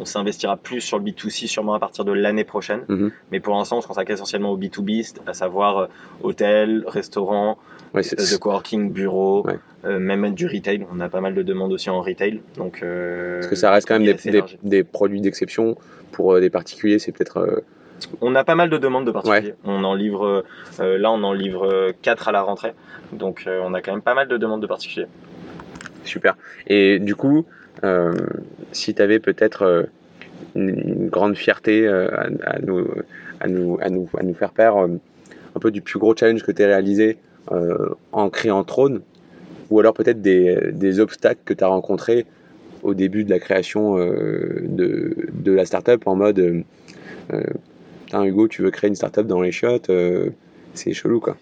on 0.00 0.04
s'investira 0.04 0.56
plus 0.56 0.80
sur 0.80 0.98
le 0.98 1.04
B2C 1.04 1.46
sûrement 1.46 1.74
à 1.74 1.78
partir 1.78 2.04
de 2.04 2.12
l'année 2.12 2.44
prochaine. 2.44 2.82
Mhm. 2.88 3.10
Mais 3.32 3.40
pour 3.40 3.54
l'instant, 3.56 3.78
on 3.78 3.80
se 3.80 3.86
consacre 3.86 4.10
essentiellement 4.10 4.52
au 4.52 4.58
B2B, 4.58 5.14
à 5.26 5.34
savoir 5.34 5.78
euh, 5.78 5.86
hôtel, 6.22 6.84
restaurant, 6.86 7.58
Ouais, 7.94 8.02
c'est- 8.02 8.14
espace 8.14 8.32
de 8.32 8.38
coworking, 8.38 8.92
bureau, 8.92 9.44
Ouais. 9.46 9.58
euh, 9.84 9.98
même 9.98 10.32
du 10.34 10.46
retail. 10.46 10.86
On 10.92 11.00
a 11.00 11.08
pas 11.08 11.20
mal 11.20 11.34
de 11.34 11.42
demandes 11.42 11.72
aussi 11.72 11.90
en 11.90 12.00
retail. 12.00 12.40
Donc, 12.56 12.80
euh, 12.82 13.36
parce 13.40 13.48
que 13.48 13.56
ça 13.56 13.70
reste 13.70 13.88
quand 13.88 13.98
même 13.98 14.16
des, 14.62 14.84
produits 14.84 15.20
d'exception 15.20 15.76
pour 16.12 16.34
euh, 16.34 16.40
des 16.40 16.50
particuliers. 16.50 16.98
C'est 16.98 17.12
peut-être 17.12 17.38
euh, 17.38 17.60
On 18.20 18.34
a 18.34 18.44
pas 18.44 18.54
mal 18.54 18.70
de 18.70 18.78
demandes 18.78 19.06
de 19.06 19.10
particuliers. 19.10 19.54
On 19.64 19.82
en 19.84 19.94
livre, 19.94 20.44
euh, 20.80 20.98
là, 20.98 21.10
on 21.10 21.22
en 21.24 21.32
livre 21.32 21.92
4 22.02 22.28
à 22.28 22.32
la 22.32 22.42
rentrée. 22.42 22.72
Donc, 23.12 23.44
euh, 23.46 23.60
on 23.64 23.74
a 23.74 23.82
quand 23.82 23.92
même 23.92 24.02
pas 24.02 24.14
mal 24.14 24.28
de 24.28 24.36
demandes 24.36 24.62
de 24.62 24.66
particuliers. 24.66 25.06
Super. 26.04 26.36
Et 26.66 26.98
du 26.98 27.14
coup, 27.14 27.44
euh, 27.84 28.14
si 28.72 28.94
tu 28.94 29.02
avais 29.02 29.18
peut-être 29.18 29.62
euh, 29.62 29.82
une, 30.54 31.08
grande 31.08 31.36
fierté 31.36 31.86
euh, 31.86 32.08
à, 32.16 32.54
à 32.54 32.58
nous, 32.60 32.86
à, 33.40 33.48
nous, 33.48 33.78
à, 33.82 33.90
nous, 33.90 34.08
à 34.18 34.22
nous 34.22 34.34
faire 34.34 34.52
part, 34.52 34.78
euh, 34.78 34.88
un 35.56 35.60
peu 35.60 35.70
du 35.70 35.80
plus 35.82 35.98
gros 35.98 36.14
challenge 36.16 36.42
que 36.44 36.52
tu 36.52 36.62
as 36.62 36.66
réalisé 36.66 37.18
euh, 37.52 37.90
en 38.12 38.30
créant 38.30 38.64
Trône, 38.64 39.00
ou 39.70 39.80
alors 39.80 39.94
peut-être 39.94 40.20
des, 40.22 41.00
obstacles 41.00 41.40
que 41.44 41.54
tu 41.54 41.64
as 41.64 41.68
rencontrés 41.68 42.26
au 42.82 42.94
début 42.94 43.24
de 43.24 43.30
la 43.30 43.38
création 43.38 43.98
euh, 43.98 44.62
de, 44.68 45.52
la 45.52 45.64
startup 45.64 46.06
en 46.06 46.16
mode 46.16 46.64
euh, 47.32 47.44
Hugo, 48.12 48.48
tu 48.48 48.62
veux 48.62 48.70
créer 48.70 48.88
une 48.88 48.96
startup 48.96 49.26
dans 49.26 49.40
les 49.40 49.52
chiottes, 49.52 49.90
c'est 50.74 50.92
chelou 50.92 51.20
quoi. 51.20 51.36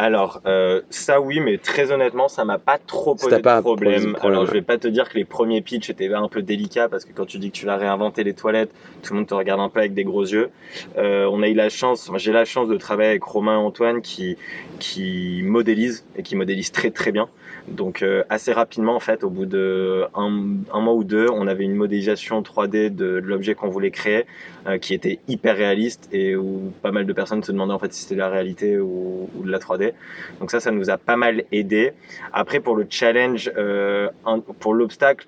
Alors, 0.00 0.40
euh, 0.46 0.80
ça 0.90 1.20
oui, 1.20 1.40
mais 1.40 1.58
très 1.58 1.90
honnêtement, 1.90 2.28
ça 2.28 2.44
m'a 2.44 2.60
pas 2.60 2.78
trop 2.78 3.16
posé 3.16 3.36
de 3.36 3.42
pas 3.42 3.60
posé 3.60 3.62
de 3.62 3.62
problème. 3.62 4.12
problème, 4.12 4.32
Alors, 4.32 4.46
je 4.46 4.52
vais 4.52 4.62
pas 4.62 4.78
te 4.78 4.86
dire 4.86 5.08
que 5.08 5.18
les 5.18 5.24
premiers 5.24 5.60
pitchs 5.60 5.90
étaient 5.90 6.14
un 6.14 6.28
peu 6.28 6.40
délicats 6.40 6.88
parce 6.88 7.04
que 7.04 7.12
quand 7.12 7.26
tu 7.26 7.38
dis 7.38 7.50
que 7.50 7.56
tu 7.56 7.66
vas 7.66 7.76
réinventer 7.76 8.22
les 8.22 8.32
toilettes, 8.32 8.70
tout 9.02 9.12
le 9.12 9.18
monde 9.18 9.28
te 9.28 9.34
regarde 9.34 9.60
un 9.60 9.68
peu 9.68 9.80
avec 9.80 9.94
des 9.94 10.04
gros 10.04 10.22
yeux. 10.24 10.50
Euh, 10.96 11.28
on 11.32 11.42
a 11.42 11.48
eu 11.48 11.54
la 11.54 11.68
chance, 11.68 12.08
j'ai 12.14 12.30
la 12.30 12.44
chance 12.44 12.68
de 12.68 12.76
travailler 12.76 13.10
avec 13.10 13.24
Romain 13.24 13.54
et 13.54 13.56
Antoine 13.56 14.00
qui 14.00 14.36
qui 14.78 15.42
modélisent 15.42 16.06
et 16.14 16.22
qui 16.22 16.36
modélisent 16.36 16.70
très 16.70 16.92
très 16.92 17.10
bien. 17.10 17.28
Donc 17.70 18.02
euh, 18.02 18.24
assez 18.28 18.52
rapidement 18.52 18.94
en 18.96 19.00
fait, 19.00 19.24
au 19.24 19.30
bout 19.30 19.46
de 19.46 20.04
un, 20.14 20.56
un 20.72 20.80
mois 20.80 20.94
ou 20.94 21.04
deux, 21.04 21.26
on 21.30 21.46
avait 21.46 21.64
une 21.64 21.74
modélisation 21.74 22.42
3D 22.42 22.88
de, 22.90 23.20
de 23.20 23.26
l'objet 23.26 23.54
qu'on 23.54 23.68
voulait 23.68 23.90
créer 23.90 24.26
euh, 24.66 24.78
qui 24.78 24.94
était 24.94 25.18
hyper 25.28 25.56
réaliste 25.56 26.08
et 26.12 26.34
où 26.34 26.72
pas 26.82 26.92
mal 26.92 27.04
de 27.06 27.12
personnes 27.12 27.42
se 27.42 27.52
demandaient 27.52 27.74
en 27.74 27.78
fait 27.78 27.92
si 27.92 28.02
c'était 28.02 28.14
la 28.16 28.28
réalité 28.28 28.78
ou, 28.78 29.28
ou 29.34 29.42
de 29.44 29.50
la 29.50 29.58
3D. 29.58 29.92
Donc 30.40 30.50
ça, 30.50 30.60
ça 30.60 30.70
nous 30.70 30.88
a 30.90 30.96
pas 30.98 31.16
mal 31.16 31.44
aidé. 31.52 31.92
Après, 32.32 32.60
pour 32.60 32.76
le 32.76 32.86
challenge, 32.88 33.50
euh, 33.56 34.08
un- 34.24 34.40
pour 34.40 34.74
l'obstacle, 34.74 35.26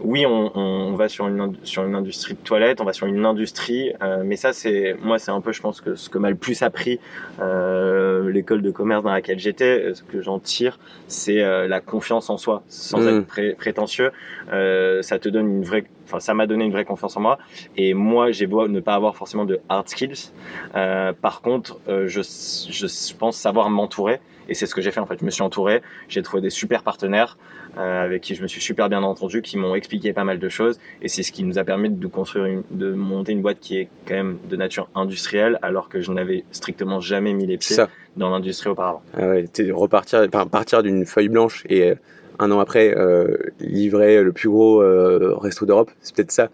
oui, 0.00 0.26
on, 0.26 0.50
on- 0.56 0.88
on 0.92 0.96
va 0.96 1.08
sur 1.08 1.26
une, 1.28 1.56
sur 1.64 1.84
une 1.84 1.94
industrie 1.94 2.34
de 2.34 2.38
toilettes, 2.40 2.80
on 2.80 2.84
va 2.84 2.92
sur 2.92 3.06
une 3.06 3.24
industrie, 3.26 3.92
euh, 4.02 4.22
mais 4.24 4.36
ça, 4.36 4.52
c'est 4.52 4.96
moi, 5.02 5.18
c'est 5.18 5.30
un 5.30 5.40
peu, 5.40 5.52
je 5.52 5.60
pense 5.60 5.80
que 5.80 5.94
ce 5.94 6.08
que 6.08 6.18
m'a 6.18 6.30
le 6.30 6.36
plus 6.36 6.62
appris 6.62 7.00
euh, 7.40 8.30
l'école 8.30 8.62
de 8.62 8.70
commerce 8.70 9.02
dans 9.02 9.12
laquelle 9.12 9.38
j'étais, 9.38 9.80
euh, 9.84 9.94
ce 9.94 10.02
que 10.02 10.20
j'en 10.22 10.38
tire, 10.38 10.78
c'est 11.06 11.42
euh, 11.42 11.66
la 11.68 11.80
confiance 11.80 12.30
en 12.30 12.36
soi, 12.38 12.62
sans 12.68 12.98
Mm. 13.00 13.08
être 13.08 13.26
pré- 13.26 13.54
prétentieux. 13.54 14.10
Euh, 14.52 15.02
ça 15.02 15.18
te 15.18 15.28
donne 15.28 15.48
une 15.48 15.64
vraie 15.64 15.84
enfin, 16.06 16.20
ça 16.20 16.32
m'a 16.32 16.46
donné 16.46 16.64
une 16.64 16.72
vraie 16.72 16.86
confiance 16.86 17.16
en 17.16 17.20
moi. 17.20 17.38
Et 17.76 17.92
moi, 17.92 18.30
j'ai 18.30 18.46
beau 18.46 18.66
ne 18.66 18.80
pas 18.80 18.94
avoir 18.94 19.14
forcément 19.14 19.44
de 19.44 19.60
hard 19.68 19.88
skills. 19.88 20.30
Euh, 20.74 21.12
par 21.12 21.42
contre, 21.42 21.78
euh, 21.88 22.06
je, 22.08 22.22
je, 22.22 23.14
pense 23.14 23.36
savoir 23.36 23.68
m'entourer. 23.68 24.20
Et 24.48 24.54
c'est 24.54 24.66
ce 24.66 24.74
que 24.74 24.80
j'ai 24.80 24.90
fait 24.90 25.00
en 25.00 25.06
fait. 25.06 25.18
Je 25.20 25.24
me 25.24 25.30
suis 25.30 25.42
entouré, 25.42 25.82
j'ai 26.08 26.22
trouvé 26.22 26.40
des 26.40 26.50
super 26.50 26.82
partenaires 26.82 27.36
euh, 27.76 28.04
avec 28.04 28.22
qui 28.22 28.34
je 28.34 28.42
me 28.42 28.48
suis 28.48 28.60
super 28.60 28.88
bien 28.88 29.02
entendu, 29.02 29.42
qui 29.42 29.56
m'ont 29.56 29.74
expliqué 29.74 30.12
pas 30.12 30.24
mal 30.24 30.38
de 30.38 30.48
choses. 30.48 30.78
Et 31.02 31.08
c'est 31.08 31.22
ce 31.22 31.32
qui 31.32 31.44
nous 31.44 31.58
a 31.58 31.64
permis 31.64 31.90
de 31.90 32.06
construire, 32.06 32.46
une, 32.46 32.62
de 32.70 32.92
monter 32.92 33.32
une 33.32 33.42
boîte 33.42 33.60
qui 33.60 33.78
est 33.78 33.88
quand 34.06 34.14
même 34.14 34.38
de 34.48 34.56
nature 34.56 34.88
industrielle, 34.94 35.58
alors 35.62 35.88
que 35.88 36.00
je 36.00 36.10
n'avais 36.12 36.44
strictement 36.50 37.00
jamais 37.00 37.34
mis 37.34 37.46
les 37.46 37.58
pieds 37.58 37.76
dans 38.16 38.30
l'industrie 38.30 38.70
auparavant. 38.70 39.02
Ah 39.16 39.28
ouais, 39.28 39.48
repartir, 39.70 40.26
enfin, 40.26 40.46
partir 40.46 40.82
d'une 40.82 41.04
feuille 41.04 41.28
blanche 41.28 41.64
et 41.68 41.94
un 42.38 42.50
an 42.50 42.60
après 42.60 42.96
euh, 42.96 43.36
livrer 43.60 44.22
le 44.22 44.32
plus 44.32 44.48
gros 44.48 44.82
euh, 44.82 45.34
resto 45.36 45.66
d'Europe, 45.66 45.90
c'est 46.00 46.14
peut-être 46.14 46.32
ça 46.32 46.48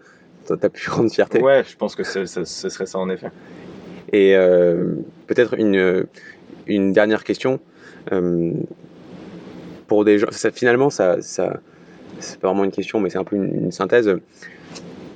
ta 0.59 0.69
plus 0.69 0.89
grande 0.89 1.11
fierté. 1.11 1.41
Ouais, 1.41 1.63
je 1.67 1.75
pense 1.75 1.95
que 1.95 2.03
ce, 2.03 2.25
serait 2.25 2.85
ça 2.85 2.99
en 2.99 3.09
effet. 3.09 3.31
Et 4.13 4.35
euh, 4.35 4.95
peut-être 5.25 5.55
une, 5.55 6.05
une 6.67 6.93
dernière 6.93 7.23
question. 7.23 7.59
Pour 9.87 10.05
des 10.05 10.19
gens, 10.19 10.27
ça, 10.31 10.51
finalement, 10.51 10.89
ça, 10.89 11.21
ça 11.21 11.59
c'est 12.19 12.39
pas 12.39 12.47
vraiment 12.47 12.63
une 12.63 12.71
question, 12.71 12.99
mais 12.99 13.09
c'est 13.09 13.17
un 13.17 13.23
peu 13.23 13.35
une, 13.35 13.71
synthèse. 13.71 14.09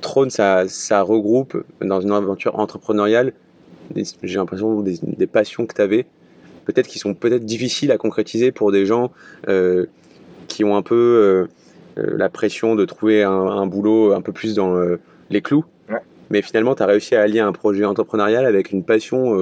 Trône, 0.00 0.30
ça, 0.30 0.64
ça, 0.68 1.02
regroupe 1.02 1.62
dans 1.80 2.00
une 2.00 2.12
aventure 2.12 2.58
entrepreneuriale, 2.58 3.32
j'ai 4.22 4.36
l'impression, 4.36 4.80
des, 4.80 4.98
des, 5.02 5.26
passions 5.26 5.66
que 5.66 5.74
tu 5.74 5.82
avais, 5.82 6.06
peut-être 6.64 6.86
qui 6.86 6.98
sont 6.98 7.14
peut-être 7.14 7.44
difficiles 7.44 7.90
à 7.90 7.98
concrétiser 7.98 8.52
pour 8.52 8.72
des 8.72 8.86
gens 8.86 9.10
qui 10.50 10.64
ont 10.64 10.76
un 10.76 10.82
peu 10.82 10.94
euh, 10.94 12.02
euh, 12.02 12.16
la 12.18 12.28
pression 12.28 12.74
de 12.74 12.84
trouver 12.84 13.22
un, 13.22 13.66
boulot 13.66 14.12
un 14.12 14.20
peu 14.20 14.32
plus 14.32 14.54
dans 14.54 14.76
euh, 14.76 15.00
les 15.30 15.40
clous. 15.40 15.64
Mais 16.28 16.42
finalement, 16.42 16.74
tu 16.74 16.82
as 16.82 16.86
réussi 16.86 17.16
à 17.16 17.22
allier 17.22 17.40
un 17.40 17.52
projet 17.52 17.84
entrepreneurial 17.84 18.46
avec 18.46 18.70
une 18.70 18.84
passion 18.84 19.36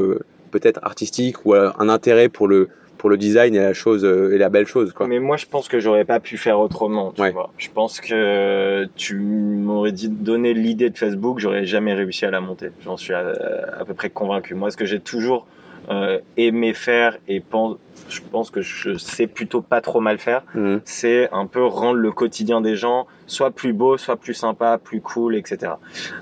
peut-être 0.51 0.81
artistique 0.83 1.45
ou 1.45 1.53
un 1.53 1.89
intérêt 1.91 2.31
pour 2.31 2.49
le, 2.49 2.71
pour 2.99 3.09
le 3.09 3.17
design 3.17 3.55
et 3.55 3.61
la 3.61 3.73
chose 3.73 4.05
et 4.05 4.39
la 4.39 4.49
belle 4.49 4.67
chose 4.67 4.93
quoi. 4.93 5.07
Mais 5.07 5.21
moi 5.21 5.37
je 5.37 5.47
pense 5.47 5.69
que 5.69 5.81
j'aurais 5.81 6.05
pas 6.05 6.21
pu 6.21 6.37
faire 6.37 6.61
autrement, 6.61 7.13
tu 7.13 7.31
vois. 7.31 7.51
Je 7.57 7.69
pense 7.73 8.01
que 8.01 8.87
tu 8.97 9.17
m'aurais 9.17 9.93
dit 9.93 10.09
donner 10.09 10.53
l'idée 10.53 10.91
de 10.91 10.99
Facebook, 10.99 11.39
j'aurais 11.39 11.65
jamais 11.65 11.95
réussi 11.95 12.27
à 12.27 12.31
la 12.31 12.41
monter. 12.41 12.71
J'en 12.85 12.97
suis 12.97 13.15
à, 13.15 13.33
à, 13.79 13.85
peu 13.85 13.95
près 13.95 14.11
convaincu. 14.11 14.55
Moi 14.55 14.71
ce 14.71 14.77
que 14.77 14.85
j'ai 14.85 15.01
toujours 15.01 15.47
euh, 15.91 16.19
aimer 16.37 16.75
faire 16.75 17.17
et 17.29 17.41
pense, 17.41 17.77
je 18.09 18.21
pense 18.21 18.51
que 18.51 18.61
je 18.61 18.97
sais 18.97 19.27
plutôt 19.27 19.63
pas 19.63 19.81
trop 19.81 20.01
mal 20.01 20.19
faire, 20.19 20.43
mhm. 20.55 20.81
c'est 20.85 21.29
un 21.33 21.47
peu 21.47 21.65
rendre 21.65 21.99
le 21.99 22.13
quotidien 22.13 22.61
des 22.61 22.77
gens 22.77 23.07
soit 23.27 23.51
plus 23.51 23.73
beau, 23.73 23.97
soit 23.97 24.17
plus 24.17 24.35
sympa, 24.35 24.79
plus 24.83 25.01
cool, 25.01 25.37
etc. 25.37 25.73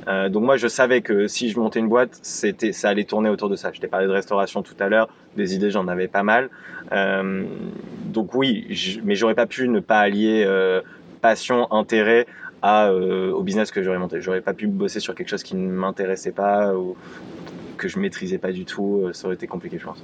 Euh, 0.09 0.29
donc 0.29 0.45
moi 0.45 0.57
je 0.57 0.69
savais 0.69 1.01
que 1.01 1.27
si 1.27 1.51
je 1.51 1.59
montais 1.59 1.81
une 1.81 1.89
boîte, 1.89 2.19
c'était 2.23 2.73
ça 2.73 2.89
allait 2.91 3.05
tourner 3.05 3.29
autour 3.29 3.49
de 3.49 3.57
ça. 3.57 3.71
Je 3.73 3.81
t'ai 3.81 3.89
parlé 3.89 4.07
de 4.07 4.13
restauration 4.13 4.63
tout 4.63 4.77
à 4.81 4.89
l'heure, 4.89 5.09
des 5.37 5.55
idées 5.55 5.71
j'en 5.71 5.89
avais 5.89 6.09
pas 6.09 6.23
mal. 6.23 6.51
Euh, 6.93 7.45
donc 8.07 8.35
oui, 8.35 8.67
je, 8.71 9.01
mais 9.03 9.15
j'aurais 9.15 9.35
pas 9.35 9.47
pu 9.47 9.69
ne 9.69 9.81
pas 9.81 9.99
allier 9.99 10.47
passion, 11.21 11.73
intérêt 11.73 12.27
à, 12.63 12.89
euh, 12.89 13.33
au 13.33 13.43
business 13.43 13.71
que 13.71 13.83
j'aurais 13.83 13.99
monté. 13.99 14.21
J'aurais 14.21 14.41
pas 14.41 14.55
pu 14.55 14.67
bosser 14.67 15.01
sur 15.01 15.15
quelque 15.15 15.29
chose 15.29 15.43
qui 15.43 15.57
ne 15.57 15.71
m'intéressait 15.71 16.33
pas 16.33 16.75
ou, 16.75 16.97
que 17.77 17.89
je 17.89 17.99
maîtrisais 17.99 18.39
pas 18.39 18.53
du 18.53 18.65
tout, 18.65 19.03
euh, 19.05 19.12
ça 19.12 19.27
aurait 19.27 19.35
été 19.35 19.47
compliqué, 19.47 19.79
je 19.79 19.85
pense. 19.85 20.03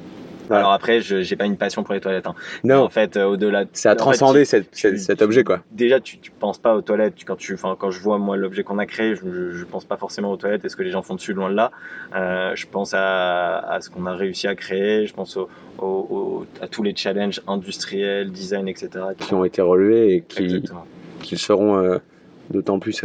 Alors 0.50 0.72
après, 0.72 1.00
je 1.00 1.22
j'ai 1.22 1.37
pas 1.37 1.46
une 1.46 1.56
passion 1.56 1.82
pour 1.82 1.94
les 1.94 2.00
toilettes. 2.00 2.26
Hein. 2.26 2.35
Non. 2.64 2.82
En 2.82 2.88
fait, 2.88 3.16
euh, 3.16 3.24
au-delà. 3.24 3.64
Ça 3.72 3.92
a 3.92 3.96
transcendé 3.96 4.44
cet 4.44 5.22
objet, 5.22 5.44
quoi. 5.44 5.61
Déjà, 5.70 6.00
tu, 6.00 6.18
tu 6.18 6.30
penses 6.30 6.58
pas 6.58 6.74
aux 6.74 6.82
toilettes. 6.82 7.14
quand 7.24 7.37
tu, 7.37 7.56
quand 7.56 7.90
je 7.90 8.00
vois 8.00 8.18
moi 8.18 8.37
l'objet 8.37 8.62
qu'on 8.62 8.78
a 8.78 8.87
créé, 8.87 9.14
je, 9.14 9.52
je, 9.52 9.64
pense 9.64 9.85
pas 9.85 9.96
forcément 9.96 10.32
aux 10.32 10.37
toilettes 10.37 10.64
et 10.64 10.68
ce 10.68 10.76
que 10.76 10.82
les 10.82 10.90
gens 10.90 11.02
font 11.02 11.14
dessus, 11.14 11.32
loin 11.32 11.50
de 11.50 11.54
là? 11.54 11.70
Euh, 12.14 12.52
je 12.54 12.66
pense 12.66 12.94
à, 12.94 13.58
à 13.58 13.80
ce 13.80 13.90
qu'on 13.90 14.06
a 14.06 14.14
réussi 14.14 14.46
à 14.46 14.54
créer. 14.54 15.06
Je 15.06 15.14
pense 15.14 15.37
au, 15.37 15.48
au, 15.78 16.46
à 16.61 16.68
tous 16.68 16.82
les 16.82 16.94
challenges 16.94 17.40
industriels, 17.46 18.30
design, 18.30 18.68
etc. 18.68 18.90
Qui, 19.18 19.35
ont 19.35 19.44
été 19.44 19.62
relevés 19.62 20.16
et 20.16 20.20
qui, 20.22 20.62
qui 21.22 21.37
seront 21.37 21.76
euh, 21.76 21.98
d'autant 22.50 22.78
plus 22.78 23.04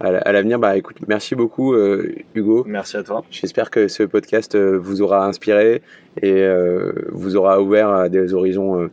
à 0.00 0.32
l'avenir. 0.32 0.58
Bah 0.58 0.76
écoute, 0.76 0.96
merci 1.06 1.34
beaucoup 1.34 1.74
euh, 1.74 2.14
Hugo. 2.34 2.64
Merci 2.66 2.96
à 2.96 3.02
toi. 3.02 3.24
J'espère 3.30 3.70
que 3.70 3.88
ce 3.88 4.02
podcast 4.02 4.54
euh, 4.54 4.78
vous 4.78 5.02
aura 5.02 5.26
inspiré 5.26 5.82
et 6.22 6.32
euh, 6.32 6.92
vous 7.10 7.36
aura 7.36 7.60
ouvert 7.60 7.88
à 7.90 8.08
des 8.08 8.34
horizons 8.34 8.88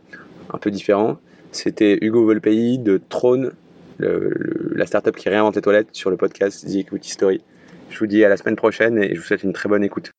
un 0.52 0.58
peu 0.58 0.70
différents. 0.70 1.18
C'était 1.52 1.98
Hugo 2.00 2.24
Volpey 2.24 2.76
de 2.78 3.00
Trône, 3.08 3.52
le, 3.98 4.32
la 4.74 4.86
startup 4.86 5.16
qui 5.16 5.28
réinvente 5.28 5.56
les 5.56 5.62
toilettes 5.62 5.88
sur 5.92 6.10
le 6.10 6.16
podcast 6.16 6.66
The 6.66 6.76
Equity 6.76 7.10
Story. 7.10 7.40
Je 7.90 7.98
vous 7.98 8.06
dis 8.06 8.24
à 8.24 8.28
la 8.28 8.36
semaine 8.36 8.56
prochaine 8.56 8.98
et 8.98 9.14
je 9.14 9.20
vous 9.20 9.26
souhaite 9.26 9.42
une 9.42 9.52
très 9.52 9.68
bonne 9.68 9.84
écoute. 9.84 10.12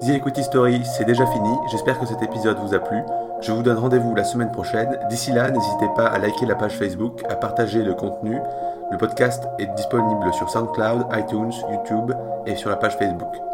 The 0.00 0.10
Equity 0.10 0.42
Story, 0.44 0.82
c'est 0.84 1.04
déjà 1.04 1.26
fini. 1.26 1.50
J'espère 1.70 1.98
que 1.98 2.06
cet 2.06 2.22
épisode 2.22 2.58
vous 2.58 2.74
a 2.74 2.78
plu. 2.78 2.98
Je 3.40 3.52
vous 3.52 3.62
donne 3.62 3.78
rendez-vous 3.78 4.14
la 4.14 4.24
semaine 4.24 4.50
prochaine. 4.50 4.98
D'ici 5.08 5.32
là, 5.32 5.50
n'hésitez 5.50 5.88
pas 5.96 6.06
à 6.06 6.18
liker 6.18 6.46
la 6.46 6.54
page 6.54 6.76
Facebook, 6.76 7.22
à 7.28 7.36
partager 7.36 7.82
le 7.82 7.94
contenu 7.94 8.38
le 8.90 8.98
podcast 8.98 9.42
est 9.58 9.66
disponible 9.74 10.32
sur 10.34 10.48
SoundCloud, 10.50 11.06
iTunes, 11.14 11.52
YouTube 11.70 12.12
et 12.46 12.54
sur 12.54 12.70
la 12.70 12.76
page 12.76 12.96
Facebook. 12.96 13.53